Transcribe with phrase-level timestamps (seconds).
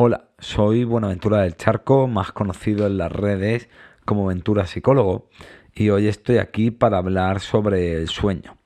[0.00, 3.68] Hola, soy Buenaventura del Charco, más conocido en las redes
[4.04, 5.28] como Ventura Psicólogo,
[5.74, 8.56] y hoy estoy aquí para hablar sobre el sueño.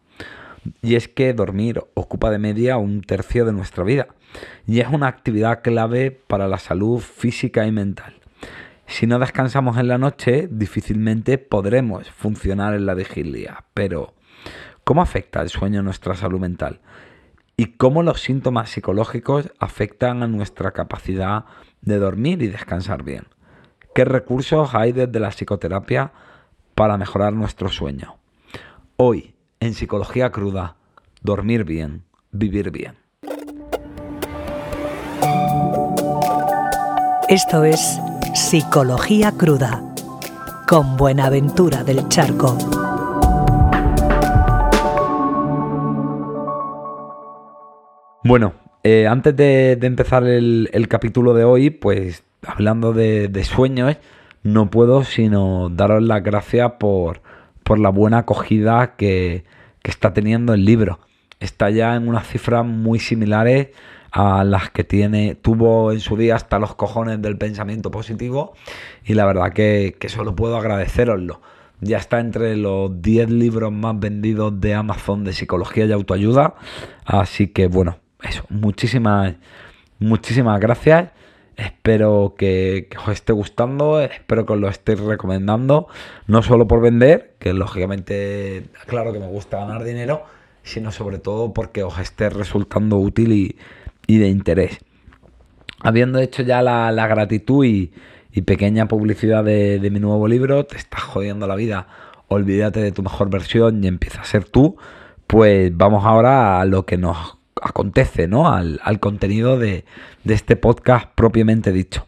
[0.83, 4.09] Y es que dormir ocupa de media un tercio de nuestra vida,
[4.67, 8.21] y es una actividad clave para la salud física y mental.
[8.87, 14.13] Si no descansamos en la noche, difícilmente podremos funcionar en la vigilia, pero
[14.85, 16.81] ¿cómo afecta el sueño a nuestra salud mental?
[17.57, 21.45] Y cómo los síntomas psicológicos afectan a nuestra capacidad
[21.81, 23.27] de dormir y descansar bien.
[23.95, 26.13] ¿Qué recursos hay desde la psicoterapia
[26.75, 28.17] para mejorar nuestro sueño?
[28.97, 30.77] Hoy, en Psicología Cruda,
[31.21, 32.97] dormir bien, vivir bien.
[37.29, 37.99] Esto es
[38.35, 39.95] Psicología Cruda,
[40.67, 42.57] con Buenaventura del Charco.
[48.25, 48.55] Bueno,
[48.85, 53.97] eh, antes de, empezar el, capítulo de hoy, pues hablando de, sueños,
[54.45, 57.21] no puedo sino daros las gracias por,
[57.77, 59.45] la buena acogida que,
[59.83, 61.01] está teniendo el libro.
[61.41, 63.71] Está ya en unas cifras muy similares
[64.13, 68.53] a las que tiene, tuvo en su día hasta los cojones del pensamiento positivo
[69.05, 71.41] y la verdad que, que solo puedo agradeceroslo.
[71.81, 76.55] Ya está entre los 10 libros más vendidos de Amazon de psicología y autoayuda.
[77.05, 79.35] Así que bueno, eso, muchísimas,
[79.99, 81.11] muchísimas gracias.
[81.57, 85.87] Espero que, os esté gustando, espero que os lo estéis recomendando,
[86.27, 90.23] no solo por vender, que lógicamente, claro que me gusta ganar dinero,
[90.63, 94.79] sino sobre todo porque os esté resultando útil y, de interés.
[95.83, 97.93] Habiendo hecho ya la, gratitud y,
[98.47, 101.87] pequeña publicidad de, de mi nuevo libro, te estás jodiendo la vida,
[102.29, 104.77] olvídate de tu mejor versión y empieza a ser tú,
[105.27, 108.53] pues vamos ahora a lo que nos acontece, ¿no?
[108.53, 109.85] Al, contenido de,
[110.25, 112.07] este podcast propiamente dicho.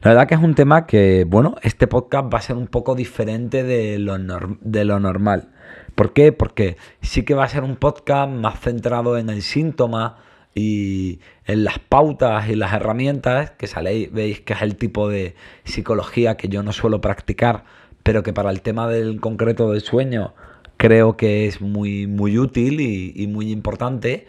[0.00, 2.94] La verdad que es un tema que, bueno, este podcast va a ser un poco
[2.94, 4.16] diferente de lo,
[4.60, 5.48] de lo normal.
[5.94, 6.32] ¿Por qué?
[6.32, 10.18] Porque sí que va a ser un podcast más centrado en el síntoma
[10.54, 15.34] y en las pautas y las herramientas, que saléis, veis que es el tipo de
[15.64, 17.64] psicología que yo no suelo practicar,
[18.02, 20.34] pero que para el tema del concreto del sueño
[20.76, 24.26] creo que es muy, muy útil y muy importante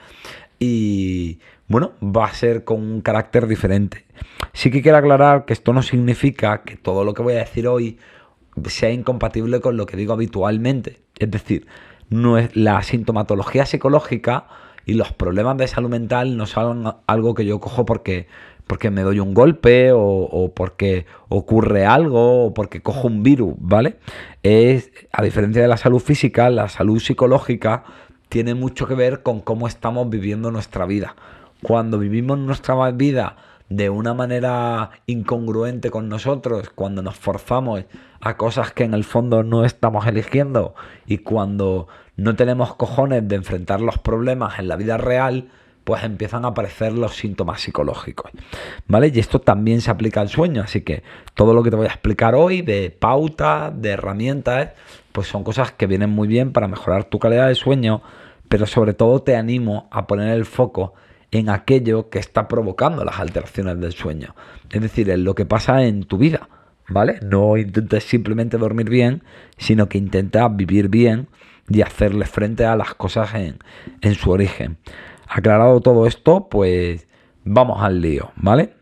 [0.64, 4.06] y bueno, va a ser con un carácter diferente.
[4.54, 7.68] Sí que quiero aclarar que esto no significa que todo lo que voy a decir
[7.68, 7.98] hoy
[8.66, 11.02] sea incompatible con lo que digo habitualmente.
[11.20, 11.68] Es decir,
[12.10, 14.48] no es la sintomatología psicológica
[14.86, 18.28] y los problemas de salud mental no son algo que yo cojo porque,
[18.68, 23.56] porque me doy un golpe o, o, porque ocurre algo o porque cojo un virus,
[23.58, 23.98] ¿vale?
[24.44, 27.84] Es, a diferencia de la salud física, la salud psicológica
[28.34, 31.16] tiene mucho que ver con cómo estamos viviendo nuestra vida.
[31.62, 33.36] Cuando vivimos nuestra vida
[33.70, 37.86] de una manera incongruente con nosotros, cuando nos forzamos
[38.22, 40.74] a cosas que en el fondo no estamos eligiendo
[41.06, 45.50] y cuando no tenemos cojones de enfrentar los problemas en la vida real,
[45.84, 48.32] pues empiezan a aparecer los síntomas psicológicos.
[48.88, 49.12] ¿Vale?
[49.14, 51.04] Y esto también se aplica al sueño, así que
[51.36, 54.72] todo lo que te voy a explicar hoy de pautas, de herramientas,
[55.12, 58.02] pues son cosas que vienen muy bien para mejorar tu calidad de sueño,
[58.54, 60.94] pero sobre todo te animo a poner el foco
[61.32, 64.36] en aquello que está provocando las alteraciones del sueño.
[64.70, 66.50] Es decir, en lo que pasa en tu vida,
[66.88, 67.18] ¿vale?
[67.24, 69.24] No intentes simplemente dormir bien,
[69.58, 71.30] sino que intentas vivir bien
[71.68, 74.78] y hacerle frente a las cosas en, su origen.
[75.28, 77.08] Aclarado todo esto, pues
[77.46, 78.76] vamos al lío, ¿vale?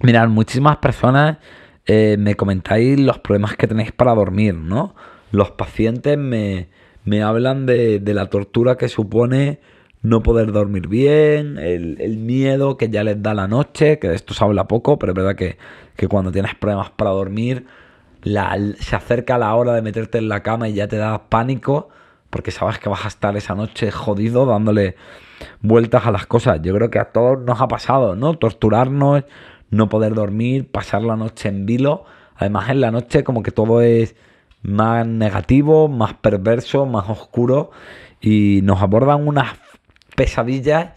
[0.00, 1.38] Mirad, muchísimas personas
[1.86, 4.94] eh, me comentáis los problemas que tenéis para dormir, ¿no?
[5.32, 6.68] Los pacientes me,
[7.04, 9.60] me hablan de, la tortura que supone
[10.02, 14.34] no poder dormir bien, el, miedo que ya les da la noche, que de esto
[14.34, 15.56] se habla poco, pero es verdad que,
[16.08, 17.66] cuando tienes problemas para dormir,
[18.24, 21.88] se acerca la hora de meterte en la cama y ya te da pánico,
[22.30, 24.96] porque sabes que vas a estar esa noche jodido dándole
[25.60, 26.60] vueltas a las cosas.
[26.62, 28.34] Yo creo que a todos nos ha pasado, ¿no?
[28.34, 29.24] Torturarnos,
[29.70, 32.04] no poder dormir, pasar la noche en vilo.
[32.36, 34.16] Además, en la noche como que todo es
[34.62, 37.70] más negativo, más perverso, más oscuro
[38.20, 39.56] y nos abordan unas
[40.16, 40.90] pesadillas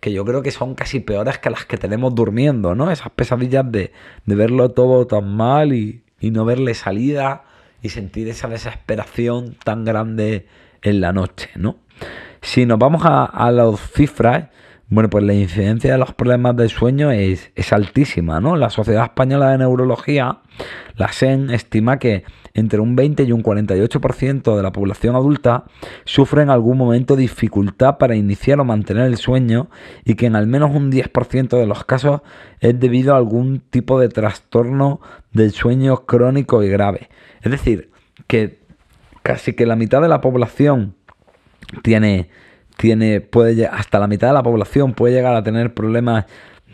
[0.00, 2.90] que yo creo que son casi peores que las que tenemos durmiendo, ¿no?
[2.90, 3.92] Esas pesadillas de,
[4.24, 7.44] verlo todo tan mal y, no verle salida
[7.82, 10.46] y sentir esa desesperación tan grande
[10.82, 11.76] en la noche, ¿no?
[12.40, 14.48] Si nos vamos a, a las cifras,
[14.88, 18.56] bueno, pues la incidencia de los problemas del sueño es, es altísima, ¿no?
[18.56, 20.38] La Sociedad Española de Neurología,
[20.96, 22.24] la SEN, estima que
[22.54, 25.64] entre un 20 y un 48% de la población adulta
[26.04, 29.68] sufre en algún momento dificultad para iniciar o mantener el sueño
[30.04, 32.22] y que en al menos un 10% de los casos
[32.60, 35.00] es debido a algún tipo de trastorno
[35.32, 37.08] del sueño crónico y grave.
[37.42, 37.90] Es decir,
[38.26, 38.58] que
[39.22, 40.94] casi que la mitad de la población
[41.82, 42.30] tiene,
[42.76, 46.26] tiene puede, hasta la mitad de la población puede llegar a tener problemas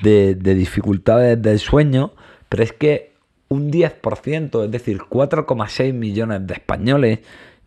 [0.03, 2.13] de, de dificultades del sueño,
[2.49, 3.16] pero es que
[3.49, 7.21] un 10%, es decir, 4,6 millones de españoles,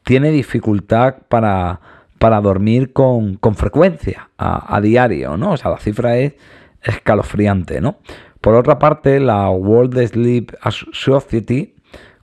[0.04, 1.80] tiene dificultad para,
[2.18, 5.52] para dormir con, con frecuencia, a, diario, ¿no?
[5.54, 6.34] O sea, la cifra es
[6.84, 7.98] escalofriante, ¿no?
[8.42, 10.56] Por otra parte, la World Sleep
[10.92, 11.76] Society,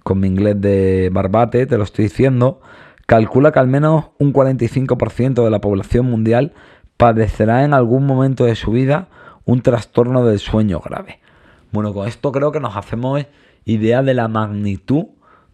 [0.03, 2.61] con mi inglés de barbate, te lo estoy diciendo,
[3.07, 6.53] calcula que al menos un 45% de la población mundial
[6.97, 9.09] padecerá en algún momento de su vida
[9.45, 11.21] un trastorno del sueño grave.
[11.73, 13.27] Bueno, con esto creo que nos hacemos
[13.67, 15.07] idea de la magnitud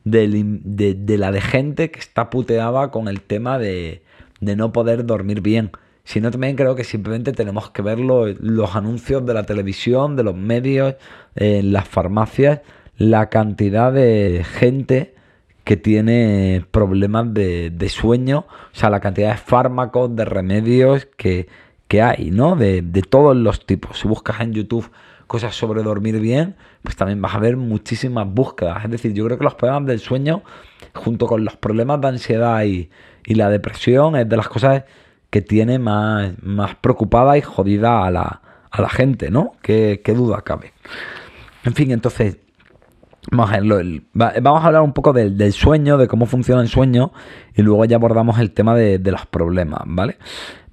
[0.05, 4.03] de, la de gente que está puteada con el tema de,
[4.41, 5.73] no poder dormir bien.
[6.05, 10.37] Sino también creo que simplemente tenemos que ver los anuncios de la televisión, de los
[10.37, 10.97] medios,
[11.37, 12.61] en las farmacias,
[12.97, 15.15] la cantidad de gente
[15.65, 21.47] que tiene problemas de, sueño, o sea, la cantidad de fármacos, de remedios que,
[22.03, 22.57] hay, ¿no?
[22.57, 23.99] De, de todos los tipos.
[23.99, 24.91] Si buscas en YouTube
[25.33, 28.85] cosas sobre dormir bien, pues también vas a ver muchísimas búsquedas.
[28.85, 30.43] Es decir, yo creo que los problemas del sueño,
[30.93, 32.91] junto con los problemas de ansiedad y,
[33.25, 34.85] la depresión, es de las cosas
[35.31, 39.55] que tiene más, más preocupada y jodida a la, a la gente, ¿no?
[39.63, 40.75] ¿Qué, duda cabe?
[41.65, 42.37] En fin, entonces,
[43.31, 43.61] Vamos a,
[44.41, 47.13] vamos a hablar un poco del, sueño, de cómo funciona el sueño
[47.55, 50.19] y luego ya abordamos el tema de, de los problemas, ¿vale?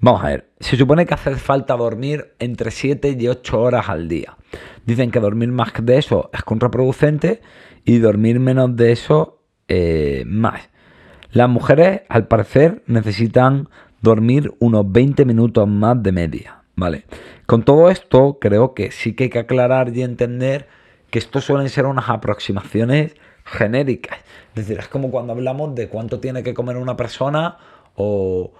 [0.01, 4.07] Vamos a ver, se supone que hace falta dormir entre 7 y 8 horas al
[4.07, 4.37] día.
[4.85, 7.41] Dicen que dormir más de eso es contraproducente
[7.83, 10.69] y dormir menos de eso eh, más.
[11.31, 13.67] Las mujeres, al parecer, necesitan
[14.01, 17.03] dormir unos 20 minutos más de media, ¿vale?
[17.45, 20.67] Con todo esto, creo que sí que hay que aclarar y entender
[21.09, 24.19] que esto suelen ser unas aproximaciones genéricas.
[24.55, 27.57] Es decir, es como cuando hablamos de cuánto tiene que comer una persona
[27.95, 28.53] o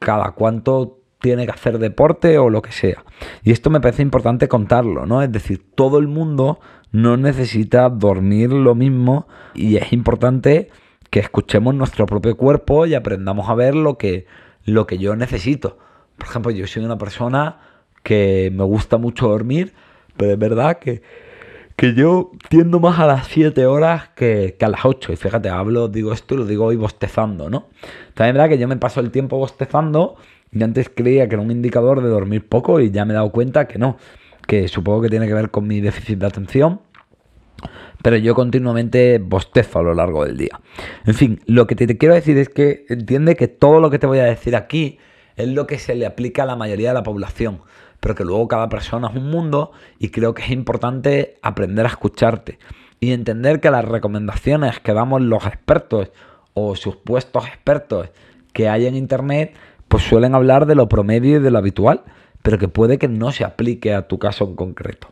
[0.00, 3.04] cada cuánto tiene que hacer deporte o lo que sea.
[3.44, 5.22] Y esto me parece importante contarlo, ¿no?
[5.22, 6.58] Es decir, todo el mundo
[6.90, 10.70] no necesita dormir lo mismo y es importante
[11.10, 14.26] que escuchemos nuestro propio cuerpo y aprendamos a ver lo que,
[14.64, 15.78] lo que yo necesito.
[16.16, 17.60] Por ejemplo, yo soy una persona
[18.02, 19.74] que me gusta mucho dormir,
[20.16, 21.02] pero es verdad que,
[21.80, 25.14] que yo tiendo más a las 7 horas que, que, a las 8.
[25.14, 27.68] Y fíjate, hablo, digo esto y lo digo hoy bostezando, ¿no?
[28.12, 30.16] También es verdad que yo me paso el tiempo bostezando
[30.52, 33.30] yo antes creía que era un indicador de dormir poco y ya me he dado
[33.30, 33.96] cuenta que no,
[34.46, 36.80] que supongo que tiene que ver con mi déficit de atención.
[38.02, 40.60] Pero yo continuamente bostezo a lo largo del día.
[41.06, 44.06] En fin, lo que te quiero decir es que entiende que todo lo que te
[44.06, 44.98] voy a decir aquí
[45.36, 47.60] es lo que se le aplica a la mayoría de la población,
[48.00, 51.90] pero que luego cada persona es un mundo y creo que es importante aprender a
[51.90, 52.58] escucharte
[52.98, 56.10] y entender que las recomendaciones que damos los expertos
[56.54, 58.10] o supuestos expertos
[58.52, 59.54] que hay en Internet
[59.88, 62.04] pues suelen hablar de lo promedio y de lo habitual,
[62.42, 65.08] pero que puede que no se aplique a tu caso en concreto.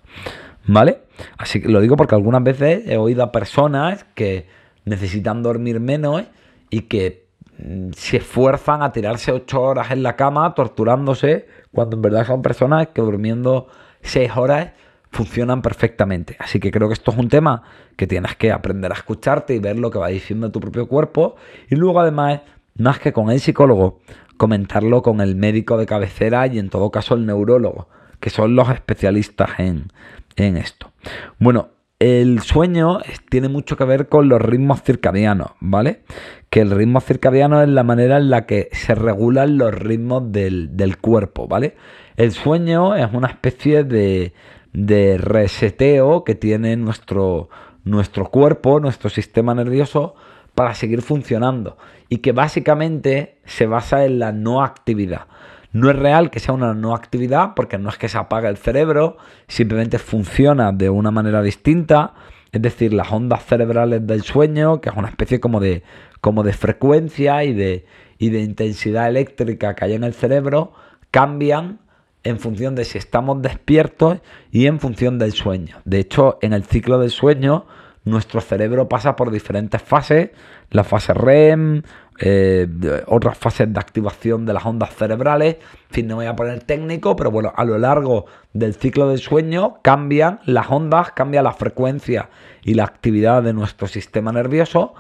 [0.67, 1.01] ¿Vale?
[1.37, 4.47] Así que lo digo porque algunas veces he oído a personas que
[4.85, 6.25] necesitan dormir menos
[6.71, 7.27] y que
[7.59, 12.43] mm, se esfuerzan a tirarse ocho horas en la cama torturándose, cuando en verdad son
[12.43, 13.69] personas que durmiendo
[14.03, 14.71] seis horas
[15.11, 16.37] funcionan perfectamente.
[16.39, 17.63] Así que creo que esto es un tema
[17.97, 21.37] que tienes que aprender a escucharte y ver lo que va diciendo tu propio cuerpo.
[21.69, 22.41] Y luego además,
[22.77, 24.01] más que con el psicólogo,
[24.37, 27.89] comentarlo con el médico de cabecera y en todo caso el neurólogo,
[28.21, 29.91] que son los especialistas en,
[30.37, 30.93] esto.
[31.41, 36.05] Bueno, el sueño tiene mucho que ver con los ritmos circadianos, ¿vale?
[36.51, 40.97] Que el ritmo circadiano es la manera en la que se regulan los ritmos del,
[41.01, 41.77] cuerpo, ¿vale?
[42.17, 44.33] El sueño es una especie de,
[44.73, 47.49] de reseteo que tiene nuestro,
[47.85, 50.15] nuestro cuerpo, nuestro sistema nervioso,
[50.55, 51.77] para seguir funcionando
[52.09, 55.27] y que básicamente se basa en la no actividad.
[55.73, 58.57] No es real que sea una no actividad porque no es que se apague el
[58.57, 62.15] cerebro, simplemente funciona de una manera distinta,
[62.51, 65.83] es decir, las ondas cerebrales del sueño, que es una especie como de,
[66.21, 67.85] como de frecuencia y de,
[68.19, 70.73] intensidad eléctrica que hay en el cerebro,
[71.11, 71.79] cambian
[72.25, 74.19] en función de si estamos despiertos
[74.51, 75.77] y en función del sueño.
[75.85, 77.67] De hecho, en el ciclo del sueño
[78.05, 80.31] nuestro cerebro pasa por diferentes fases,
[80.71, 81.83] la fase REM,
[82.21, 82.67] eh,
[83.07, 85.57] otras fases de activación de las ondas cerebrales.
[85.91, 89.19] En fin, no voy a poner técnico, pero bueno, a lo largo del ciclo del
[89.19, 92.31] sueño cambian las ondas, cambia la frecuencia
[92.69, 94.93] y la actividad de nuestro sistema nervioso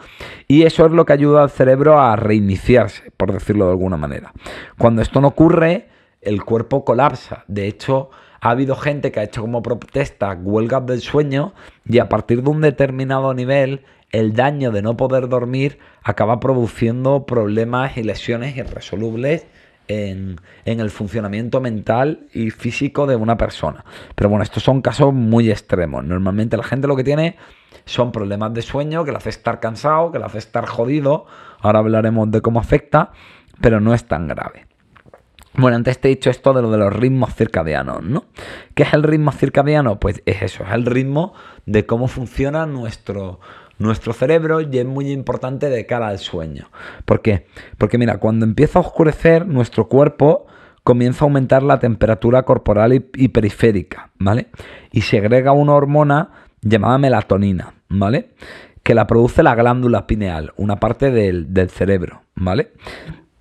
[0.46, 4.32] y eso es lo que ayuda al cerebro a reiniciarse, por decirlo de alguna manera.
[4.78, 5.88] Cuando esto no ocurre,
[6.22, 7.44] el cuerpo colapsa.
[7.46, 8.08] De hecho,
[8.40, 11.52] ha habido gente que ha hecho como protesta huelgas del sueño
[11.84, 17.26] y a partir de un determinado nivel el daño de no poder dormir acaba produciendo
[17.26, 19.46] problemas y lesiones irresolubles
[19.88, 23.84] en, el funcionamiento mental y físico de una persona.
[24.14, 26.04] Pero bueno, estos son casos muy extremos.
[26.04, 27.36] Normalmente la gente lo que tiene
[27.88, 31.26] son problemas de sueño que le hace estar cansado, que le hace estar jodido.
[31.60, 33.12] Ahora hablaremos de cómo afecta,
[33.60, 34.66] pero no es tan grave.
[35.54, 38.26] Bueno, antes te he dicho esto de lo de los ritmos circadianos, ¿no?
[38.74, 39.98] ¿Qué es el ritmo circadiano?
[39.98, 41.32] Pues es eso, es el ritmo
[41.66, 43.40] de cómo funciona nuestro,
[43.78, 46.68] nuestro cerebro y es muy importante de cara al sueño.
[47.04, 47.46] ¿Por qué?
[47.78, 50.46] Porque mira, cuando empieza a oscurecer, nuestro cuerpo
[50.84, 54.48] comienza a aumentar la temperatura corporal y, periférica, ¿vale?
[54.90, 56.30] Y segrega una hormona
[56.62, 58.30] llamada melatonina, ¿vale?
[58.82, 62.72] Que la produce la glándula pineal, una parte del, del cerebro, ¿vale?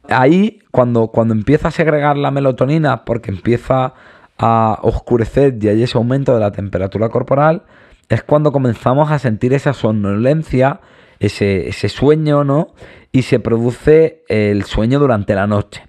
[0.09, 3.93] Ahí, cuando, cuando empieza a segregar la melatonina, porque empieza
[4.37, 7.63] a oscurecer y hay ese aumento de la temperatura corporal,
[8.09, 10.79] es cuando comenzamos a sentir esa somnolencia,
[11.19, 12.69] ese, ese sueño, ¿no?
[13.11, 15.83] Y se produce el sueño durante la noche.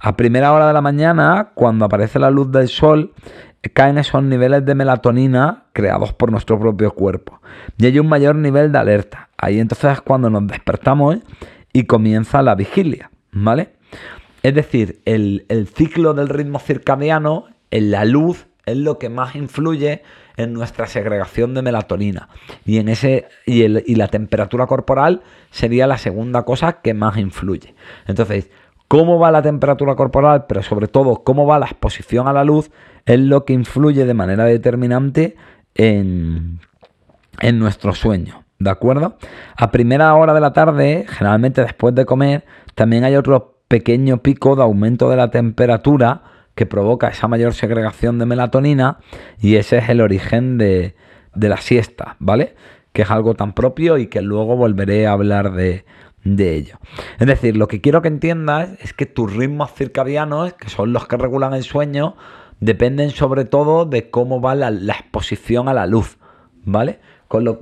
[0.00, 3.12] A primera hora de la mañana, cuando aparece la luz del sol,
[3.70, 7.40] caen esos niveles de melatonina creados por nuestro propio cuerpo.
[7.78, 9.28] Y hay un mayor nivel de alerta.
[9.38, 11.18] Ahí entonces es cuando nos despertamos
[11.72, 13.74] y comienza la vigilia, ¿vale?
[14.42, 19.34] Es decir, el, el ciclo del ritmo circadiano, en la luz, es lo que más
[19.34, 20.02] influye
[20.36, 22.28] en nuestra segregación de melatonina.
[22.64, 27.74] Y, en ese, y, y la temperatura corporal sería la segunda cosa que más influye.
[28.06, 28.50] Entonces,
[28.88, 32.70] cómo va la temperatura corporal, pero sobre todo cómo va la exposición a la luz,
[33.06, 35.36] es lo que influye de manera determinante
[35.74, 36.60] en,
[37.40, 38.44] en nuestro sueño.
[38.58, 39.16] ¿De acuerdo?
[39.56, 42.44] A primera hora de la tarde, generalmente después de comer,
[42.74, 46.22] también hay otro pequeño pico de aumento de la temperatura
[46.54, 48.98] que provoca esa mayor segregación de melatonina
[49.40, 50.94] y ese es el origen de,
[51.34, 52.54] la siesta, ¿vale?
[52.92, 55.84] Que es algo tan propio y que luego volveré a hablar de,
[56.24, 56.78] ello.
[57.18, 61.08] Es decir, lo que quiero que entiendas es que tus ritmos circadianos, que son los
[61.08, 62.14] que regulan el sueño,
[62.62, 66.16] dependen sobre todo de cómo va la, exposición a la luz,
[66.64, 67.00] ¿vale?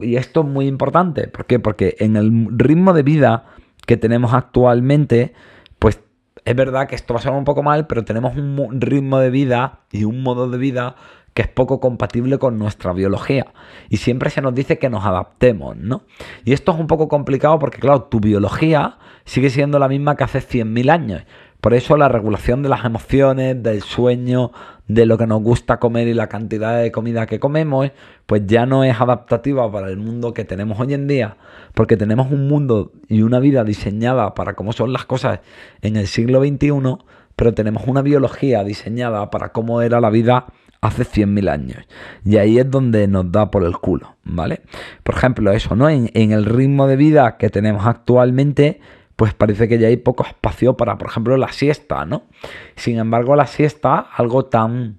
[0.00, 1.58] y esto es muy importante, ¿por qué?
[1.58, 3.46] Porque en el ritmo de vida
[3.86, 5.32] que tenemos actualmente,
[5.78, 6.00] pues
[6.44, 9.30] es verdad que esto va a sonar un poco mal, pero tenemos un ritmo de
[9.30, 10.96] vida y un modo de vida
[11.34, 13.46] que es poco compatible con nuestra biología.
[13.88, 16.02] Y siempre se nos dice que nos adaptemos, ¿no?
[16.44, 20.24] Y esto es un poco complicado porque, claro, tu biología sigue siendo la misma que
[20.24, 21.22] hace 100.000 años.
[21.60, 24.52] Por eso la regulación de las emociones, del sueño,
[24.88, 27.90] de lo que nos gusta comer y la cantidad de comida que comemos,
[28.26, 31.36] pues ya no es adaptativa para el mundo que tenemos hoy en día,
[31.74, 35.40] porque tenemos un mundo y una vida diseñada para cómo son las cosas
[35.82, 36.72] en el siglo XXI,
[37.36, 40.46] pero tenemos una biología diseñada para cómo era la vida
[40.80, 41.78] hace 100.000 años.
[42.24, 44.62] Y ahí es donde nos da por el culo, ¿vale?
[45.02, 45.88] Por ejemplo, eso, ¿no?
[45.88, 48.80] En, en el ritmo de vida que tenemos actualmente,
[49.20, 52.22] pues parece que ya hay poco espacio para, por ejemplo, la siesta, ¿no?
[52.74, 54.96] Sin embargo, la siesta, algo tan,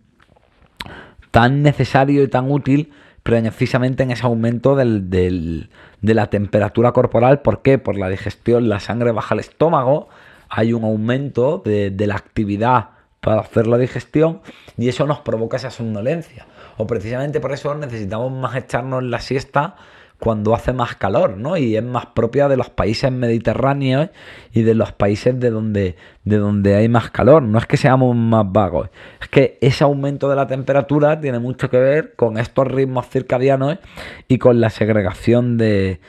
[1.32, 5.68] tan necesario y tan útil, precisamente en ese aumento de
[6.02, 7.42] la temperatura corporal.
[7.42, 7.80] ¿Por qué?
[7.80, 10.08] Por la digestión, la sangre baja al estómago,
[10.50, 12.90] hay un aumento de, de la actividad
[13.22, 14.42] para hacer la digestión
[14.78, 16.46] y eso nos provoca esa somnolencia.
[16.78, 19.78] O precisamente por eso necesitamos más echarnos la siesta
[20.22, 21.58] cuando hace más calor, ¿no?
[21.58, 24.12] Y es más propia de los países mediterráneos
[24.54, 27.42] y de los países de donde, de donde hay más calor.
[27.42, 31.72] No es que seamos más vagos, es que ese aumento de la temperatura tiene mucho
[31.72, 33.80] que ver con estos ritmos circadianos
[34.28, 36.00] y con la segregación de,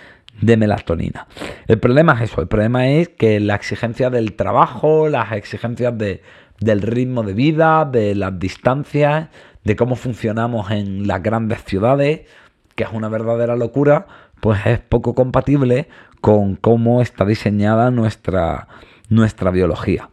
[0.43, 1.27] de melatonina.
[1.67, 6.21] El problema es eso, el problema es que la exigencia del trabajo, las exigencias de,
[6.61, 9.31] del ritmo de vida, de las distancias,
[9.65, 12.27] de cómo funcionamos en las grandes ciudades,
[12.75, 14.07] que es una verdadera locura,
[14.41, 15.89] pues es poco compatible
[16.21, 18.69] con cómo está diseñada nuestra,
[19.09, 20.11] nuestra biología.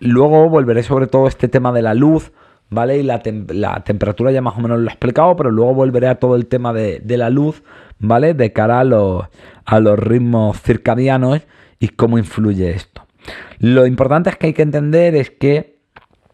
[0.00, 2.32] Luego volveré sobre todo este tema de la luz,
[2.70, 2.98] ¿vale?
[2.98, 3.20] Y la,
[3.84, 6.72] temperatura ya más o menos lo he explicado, pero luego volveré a todo el tema
[6.72, 7.62] de, la luz,
[8.00, 8.34] ¿vale?
[8.34, 9.26] De cara a los,
[9.64, 11.42] a los ritmos circadianos
[11.78, 13.06] y cómo influye esto.
[13.58, 15.78] Lo importante es que hay que entender es que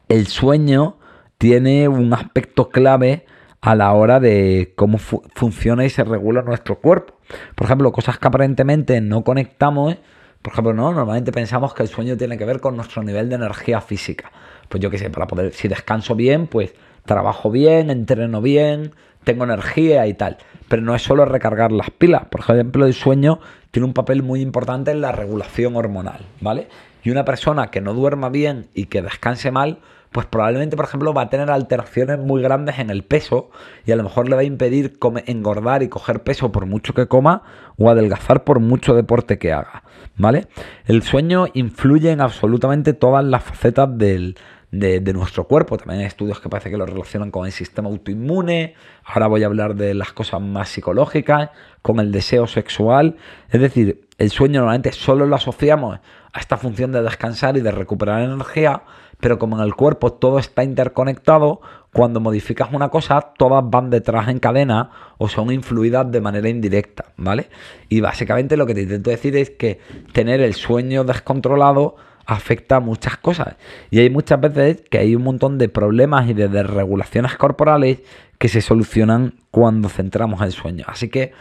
[0.09, 0.97] el sueño
[1.37, 3.27] tiene un aspecto clave
[3.61, 7.15] a la hora de cómo funciona y se regula nuestro cuerpo.
[7.55, 9.97] Por ejemplo, cosas que aparentemente no conectamos,
[10.43, 13.35] por ejemplo, no, normalmente pensamos que el sueño tiene que ver con nuestro nivel de
[13.35, 14.31] energía física.
[14.69, 16.75] Pues yo qué sé, para poder, si descanso bien, pues
[17.05, 18.93] trabajo bien, entreno bien,
[19.25, 20.39] tengo energía y tal.
[20.69, 22.27] Pero no es solo recargar las pilas.
[22.31, 26.69] Por ejemplo, el sueño tiene un papel muy importante en la regulación hormonal, ¿vale?
[27.03, 29.79] Y una persona que no duerma bien y que descanse mal,
[30.13, 33.51] pues probablemente, por ejemplo, va a tener alteraciones muy grandes en el peso
[33.85, 37.07] y a lo mejor le va a impedir engordar y coger peso por mucho que
[37.07, 37.43] coma
[37.77, 39.83] o adelgazar por mucho deporte que haga,
[40.17, 40.47] ¿vale?
[40.87, 44.37] El sueño influye en absolutamente todas las facetas del,
[44.71, 45.77] de, nuestro cuerpo.
[45.77, 48.75] También hay estudios que parece que lo relacionan con el sistema autoinmune.
[49.05, 51.51] Ahora voy a hablar de las cosas más psicológicas,
[51.83, 53.17] con el deseo sexual.
[53.51, 56.01] Es decir, el sueño normalmente solo lo asociamos
[56.33, 58.83] a esta función de descansar y de recuperar energía,
[59.21, 61.61] pero como en el cuerpo todo está interconectado,
[61.93, 67.07] cuando modificas una cosa, todas van detrás en cadena o son influidas de manera indirecta,
[67.17, 67.49] ¿vale?
[67.89, 69.81] Y básicamente lo que te intento decir es que
[70.13, 71.97] tener el sueño descontrolado
[72.27, 73.57] afecta a muchas cosas.
[73.91, 78.01] Y hay muchas veces que hay un montón de problemas y de desregulaciones corporales
[78.39, 80.85] que se solucionan cuando centramos el sueño.
[80.87, 81.33] Así que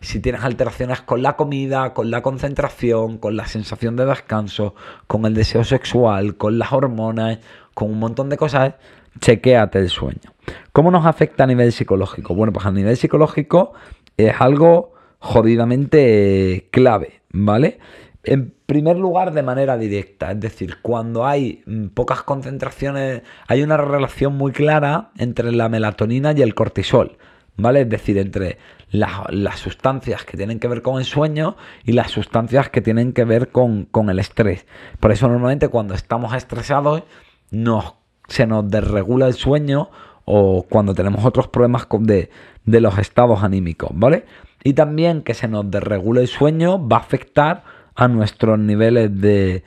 [0.00, 4.74] si tienes alteraciones con la comida, con la concentración, con la sensación de descanso,
[5.06, 7.38] con el deseo sexual, con las hormonas,
[7.74, 8.74] con un montón de cosas,
[9.20, 10.34] chequéate el sueño.
[10.72, 12.34] ¿Cómo nos afecta a nivel psicológico?
[12.34, 13.72] Bueno, pues a nivel psicológico
[14.16, 17.78] es algo jodidamente clave, ¿vale?
[18.22, 23.76] En primer lugar, de manera directa, es decir, cuando hay mm, pocas concentraciones, hay una
[23.76, 27.18] relación muy clara entre la melatonina y el cortisol,
[27.56, 27.82] ¿vale?
[27.82, 28.58] Es decir, entre
[28.90, 33.24] las, sustancias que tienen que ver con el sueño y las sustancias que tienen que
[33.24, 34.66] ver con, el estrés.
[35.00, 37.02] Por eso normalmente cuando estamos estresados
[37.50, 37.94] nos,
[38.28, 39.90] se nos desregula el sueño
[40.24, 42.30] o cuando tenemos otros problemas de,
[42.64, 44.24] de los estados anímicos, ¿vale?
[44.64, 47.62] Y también que se nos desregule el sueño va a afectar
[47.94, 49.62] a nuestros niveles de,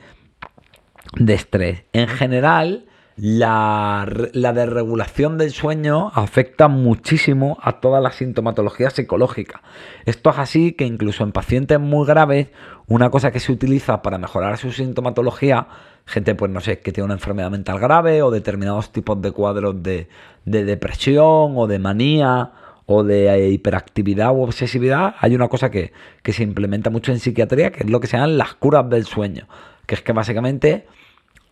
[1.16, 1.84] de estrés.
[1.92, 2.84] En general,
[3.20, 9.62] la, la, desregulación del sueño afecta muchísimo a toda la sintomatología psicológica.
[10.06, 12.48] Esto es así que incluso en pacientes muy graves,
[12.86, 15.66] una cosa que se utiliza para mejorar su sintomatología,
[16.06, 19.82] gente pues no sé, que tiene una enfermedad mental grave o determinados tipos de cuadros
[19.82, 20.08] de,
[20.46, 22.52] de depresión o de manía
[22.92, 25.92] o de eh, hiperactividad u obsesividad, hay una cosa que,
[26.24, 29.46] se implementa mucho en psiquiatría, que es lo que se llaman las curas del sueño,
[29.86, 30.86] que es que básicamente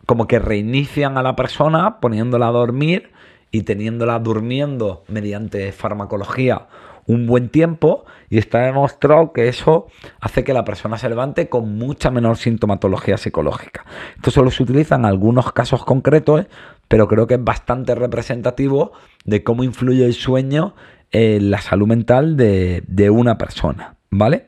[0.09, 3.11] como que reinician a la persona poniéndola a dormir
[3.51, 6.65] y teniéndola durmiendo mediante farmacología
[7.05, 9.85] un buen tiempo y está demostrado que eso
[10.19, 13.85] hace que la persona se levante con mucha menor sintomatología psicológica.
[14.15, 16.47] Esto solo se utiliza en algunos casos concretos,
[16.87, 18.93] pero creo que es bastante representativo
[19.25, 20.73] de cómo influye el sueño
[21.11, 24.47] la salud mental de, una persona, ¿vale?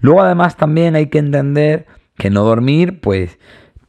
[0.00, 1.84] Luego además también hay que entender
[2.16, 3.38] que no dormir, pues,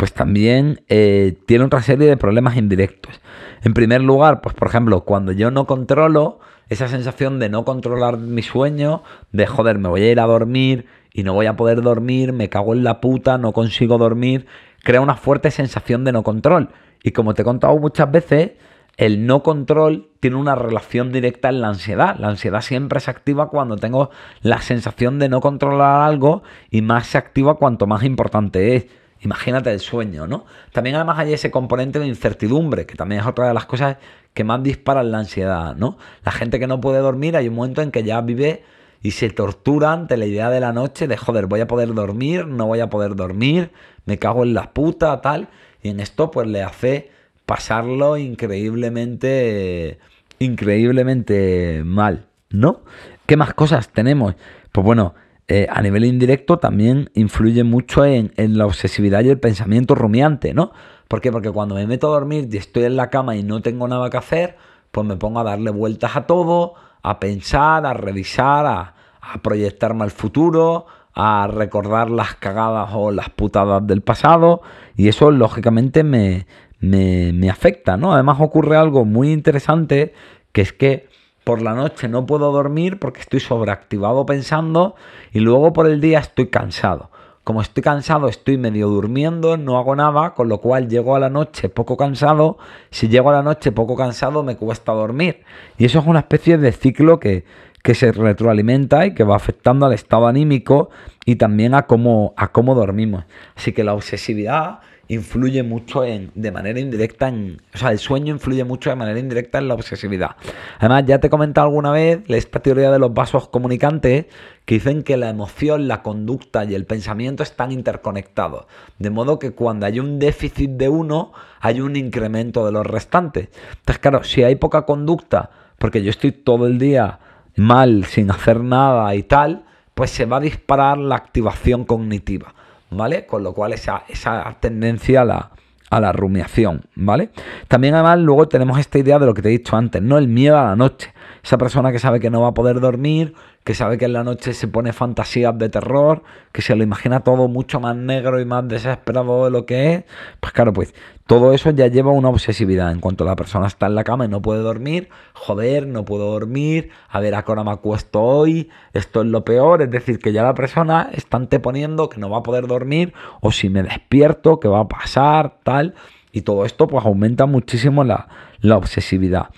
[0.04, 3.22] pues también eh, tiene otra serie de problemas indirectos.
[3.62, 8.18] En primer lugar, pues por ejemplo, cuando yo no controlo esa sensación de no controlar
[8.18, 11.82] mi sueño, de joder, me voy a ir a dormir y no voy a poder
[11.82, 14.46] dormir, me cago en la puta, no consigo dormir,
[14.84, 16.72] crea una fuerte sensación de no control.
[17.02, 18.52] Y como te he contado muchas veces,
[18.98, 22.18] el no control tiene una relación directa en la ansiedad.
[22.20, 24.10] La ansiedad siempre se activa cuando tengo
[24.42, 28.88] la sensación de no controlar algo y más se activa cuanto más importante es.
[29.24, 30.46] Imagínate el sueño, ¿no?
[30.74, 33.98] También además hay ese componente de incertidumbre, que también es otra de las cosas
[34.34, 35.98] que más disparan la ansiedad, ¿no?
[36.26, 38.64] La gente que no puede dormir, hay un momento en que ya vive
[39.02, 42.48] y se tortura ante la idea de la noche de, joder, voy a poder dormir,
[42.48, 43.72] no voy a poder dormir,
[44.06, 45.48] me cago en la puta, tal.
[45.82, 47.12] Y en esto pues le hace
[47.46, 50.00] pasarlo increíblemente,
[50.40, 52.82] increíblemente mal, ¿no?
[53.26, 54.36] ¿Qué más cosas tenemos?
[54.72, 55.16] Pues bueno,
[55.48, 60.72] eh, a nivel indirecto también influye mucho en, la obsesividad y el pensamiento rumiante, ¿no?
[61.08, 61.32] ¿Por qué?
[61.32, 64.10] Porque cuando me meto a dormir y estoy en la cama y no tengo nada
[64.10, 64.58] que hacer,
[64.92, 70.04] pues me pongo a darle vueltas a todo, a pensar, a revisar, a, a proyectarme
[70.04, 74.62] al futuro, a recordar las cagadas o las putadas del pasado
[74.96, 76.48] y eso lógicamente me,
[76.80, 78.14] me, afecta, ¿no?
[78.14, 80.14] Además ocurre algo muy interesante,
[80.52, 81.08] que es que
[81.44, 84.96] por la noche no puedo dormir porque estoy sobreactivado pensando
[85.32, 87.10] y luego por el día estoy cansado.
[87.44, 91.30] Como estoy cansado, estoy medio durmiendo, no hago nada, con lo cual llego a la
[91.30, 92.58] noche poco cansado.
[92.90, 95.44] Si llego a la noche poco cansado, me cuesta dormir.
[95.78, 97.44] Y eso es una especie de ciclo que,
[97.82, 100.90] que se retroalimenta y que va afectando al estado anímico
[101.26, 103.26] y también a cómo, a cómo dormimos.
[103.58, 108.34] Así que la obsesividad influye mucho en, de manera indirecta en, o sea, el sueño
[108.34, 110.36] influye mucho de manera indirecta en la obsesividad.
[110.80, 114.26] Además, ya te he comentado alguna vez esta teoría de los vasos comunicantes
[114.66, 118.66] que dicen que la emoción, la conducta y el pensamiento están interconectados,
[118.98, 123.50] de modo que cuando hay un déficit de uno, hay un incremento de los restantes.
[123.70, 127.20] Entonces, claro, si hay poca conducta, porque yo estoy todo el día
[127.56, 132.56] mal, sin hacer nada y tal, pues se va a disparar la activación cognitiva.
[132.96, 133.26] ¿Vale?
[133.26, 135.52] Con lo cual esa, esa tendencia a la,
[135.90, 137.30] a la rumiación, ¿vale?
[137.68, 140.18] También además luego tenemos esta idea de lo que te he dicho antes, ¿no?
[140.18, 141.13] El miedo a la noche.
[141.44, 143.34] Esa persona que sabe que no va a poder dormir,
[143.64, 147.22] que sabe que en la noche se pone fantasías de terror, que se lo imagina
[147.22, 150.04] todo mucho más negro y más desesperado de lo que es,
[150.40, 150.94] pues claro, pues
[151.28, 152.92] todo eso ya lleva una obsesividad.
[152.92, 156.32] En cuanto la persona está en la cama y no puede dormir, joder, no puedo
[156.32, 160.20] dormir, a ver a qué hora me acuesto hoy, esto es lo peor, es decir,
[160.20, 163.84] que ya la persona está anteponiendo que no va a poder dormir o si me
[163.84, 165.96] despierto, qué va a pasar, tal,
[166.34, 168.28] y todo esto pues aumenta muchísimo la,
[168.60, 169.50] la obsesividad.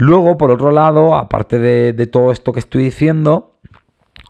[0.00, 3.58] Luego, por otro lado, aparte de, todo esto que estoy diciendo,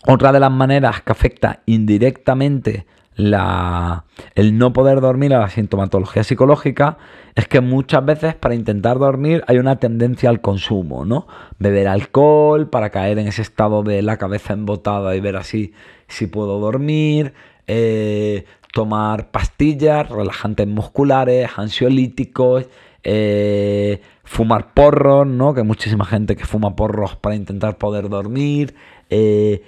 [0.04, 6.98] otra de las maneras que afecta indirectamente el no poder dormir a la sintomatología psicológica
[7.36, 11.28] es que muchas veces para intentar dormir hay una tendencia al consumo, ¿no?
[11.60, 15.72] Beber alcohol para caer en ese estado de la cabeza embotada y ver así
[16.08, 17.32] si puedo dormir,
[17.68, 22.66] eh, tomar pastillas, relajantes musculares, ansiolíticos,
[23.02, 25.54] eh, fumar porros, ¿no?
[25.54, 28.74] Que hay muchísima gente que fuma porros para intentar poder dormir,
[29.08, 29.62] eh,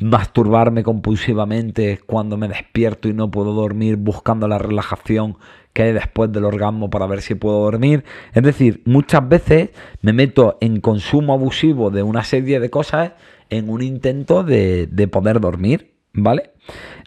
[0.00, 5.36] masturbarme compulsivamente cuando me despierto y no puedo dormir buscando la relajación
[5.72, 8.04] que hay después del orgasmo para ver si puedo dormir.
[8.32, 9.70] Es decir, muchas veces
[10.02, 13.12] me meto en consumo abusivo de una serie de cosas
[13.50, 16.52] en un intento de, de poder dormir, ¿vale?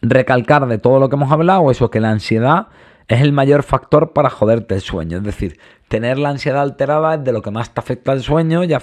[0.02, 2.68] Recalcar de todo lo que hemos hablado, eso que la ansiedad
[3.08, 5.18] es el mayor factor para joderte el sueño.
[5.18, 8.64] Es decir, tener la ansiedad alterada es de lo que más te afecta el sueño
[8.64, 8.74] y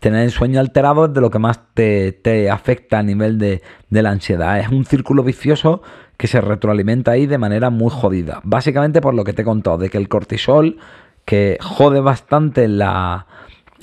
[0.00, 4.02] tener el sueño alterado es de lo que más te, afecta a nivel de, de,
[4.02, 4.58] la ansiedad.
[4.60, 5.82] Es un círculo vicioso
[6.16, 8.40] que se retroalimenta ahí de manera muy jodida.
[8.44, 10.76] Básicamente por lo que te he contado, de que el cortisol,
[11.24, 13.26] que jode bastante la,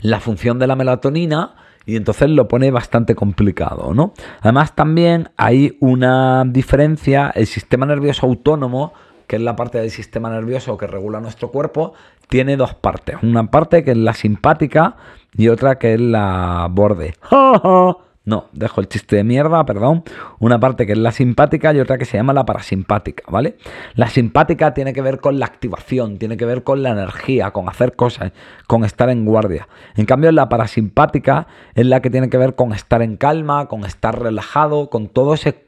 [0.02, 1.56] la función de la melatonina,
[1.88, 4.14] y entonces lo pone bastante complicado, ¿no?
[4.42, 8.94] Además también hay una diferencia, el sistema nervioso autónomo
[9.28, 11.94] que es la parte del sistema nervioso que regula nuestro cuerpo,
[12.28, 13.18] tiene dos partes.
[13.22, 14.96] Una parte que es la simpática
[15.36, 17.16] y otra que es la borde.
[18.26, 20.04] No, dejo el chiste de mierda, perdón.
[20.40, 23.56] Una parte que es la simpática y otra que se llama la parasimpática, ¿vale?
[23.94, 27.70] La simpática tiene que ver con la activación, tiene que ver con la energía, con
[27.70, 28.32] hacer cosas,
[28.66, 29.68] con estar en guardia.
[29.96, 33.86] En cambio, la parasimpática es la que tiene que ver con estar en calma, con
[33.86, 35.64] estar relajado, con todo ese,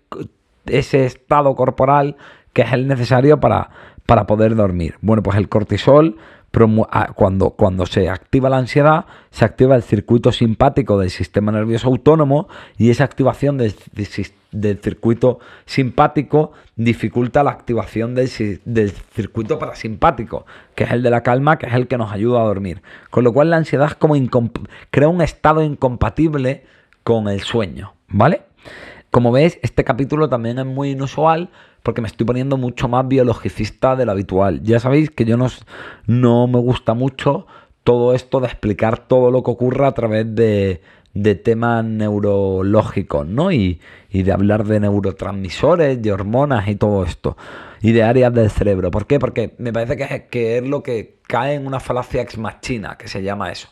[0.65, 2.17] ese estado corporal
[2.57, 3.69] que es el necesario para,
[4.07, 4.95] para poder dormir.
[5.01, 6.17] Bueno, pues el cortisol,
[6.89, 11.87] ah, cuando, cuando se activa la ansiedad, se activa el circuito simpático del sistema nervioso
[11.87, 12.47] autónomo
[12.79, 13.75] y esa activación del,
[14.81, 21.67] circuito simpático dificulta la activación del, circuito parasimpático, que es el de la calma, que
[21.67, 22.81] es el que nos ayuda a dormir.
[23.11, 24.15] Con lo cual la ansiedad es como
[24.89, 26.65] crea un estado incompatible
[27.03, 28.41] con el sueño, ¿vale?
[29.11, 31.51] Como ves, este capítulo también es muy inusual
[31.87, 34.61] porque me estoy poniendo mucho más biologicista de lo habitual.
[34.61, 35.47] Ya sabéis que yo no,
[36.05, 37.47] no me gusta mucho
[37.85, 40.81] todo esto de explicar todo lo que ocurre a través de,
[41.45, 43.53] temas neurológicos, ¿no?
[43.53, 43.79] Y,
[44.11, 47.37] de hablar de neurotransmisores, de hormonas y todo esto.
[47.81, 48.91] Y de áreas del cerebro.
[48.91, 49.17] ¿Por qué?
[49.17, 52.97] Porque me parece que es, que es lo que cae en una falacia ex machina,
[52.97, 53.69] que se llama eso.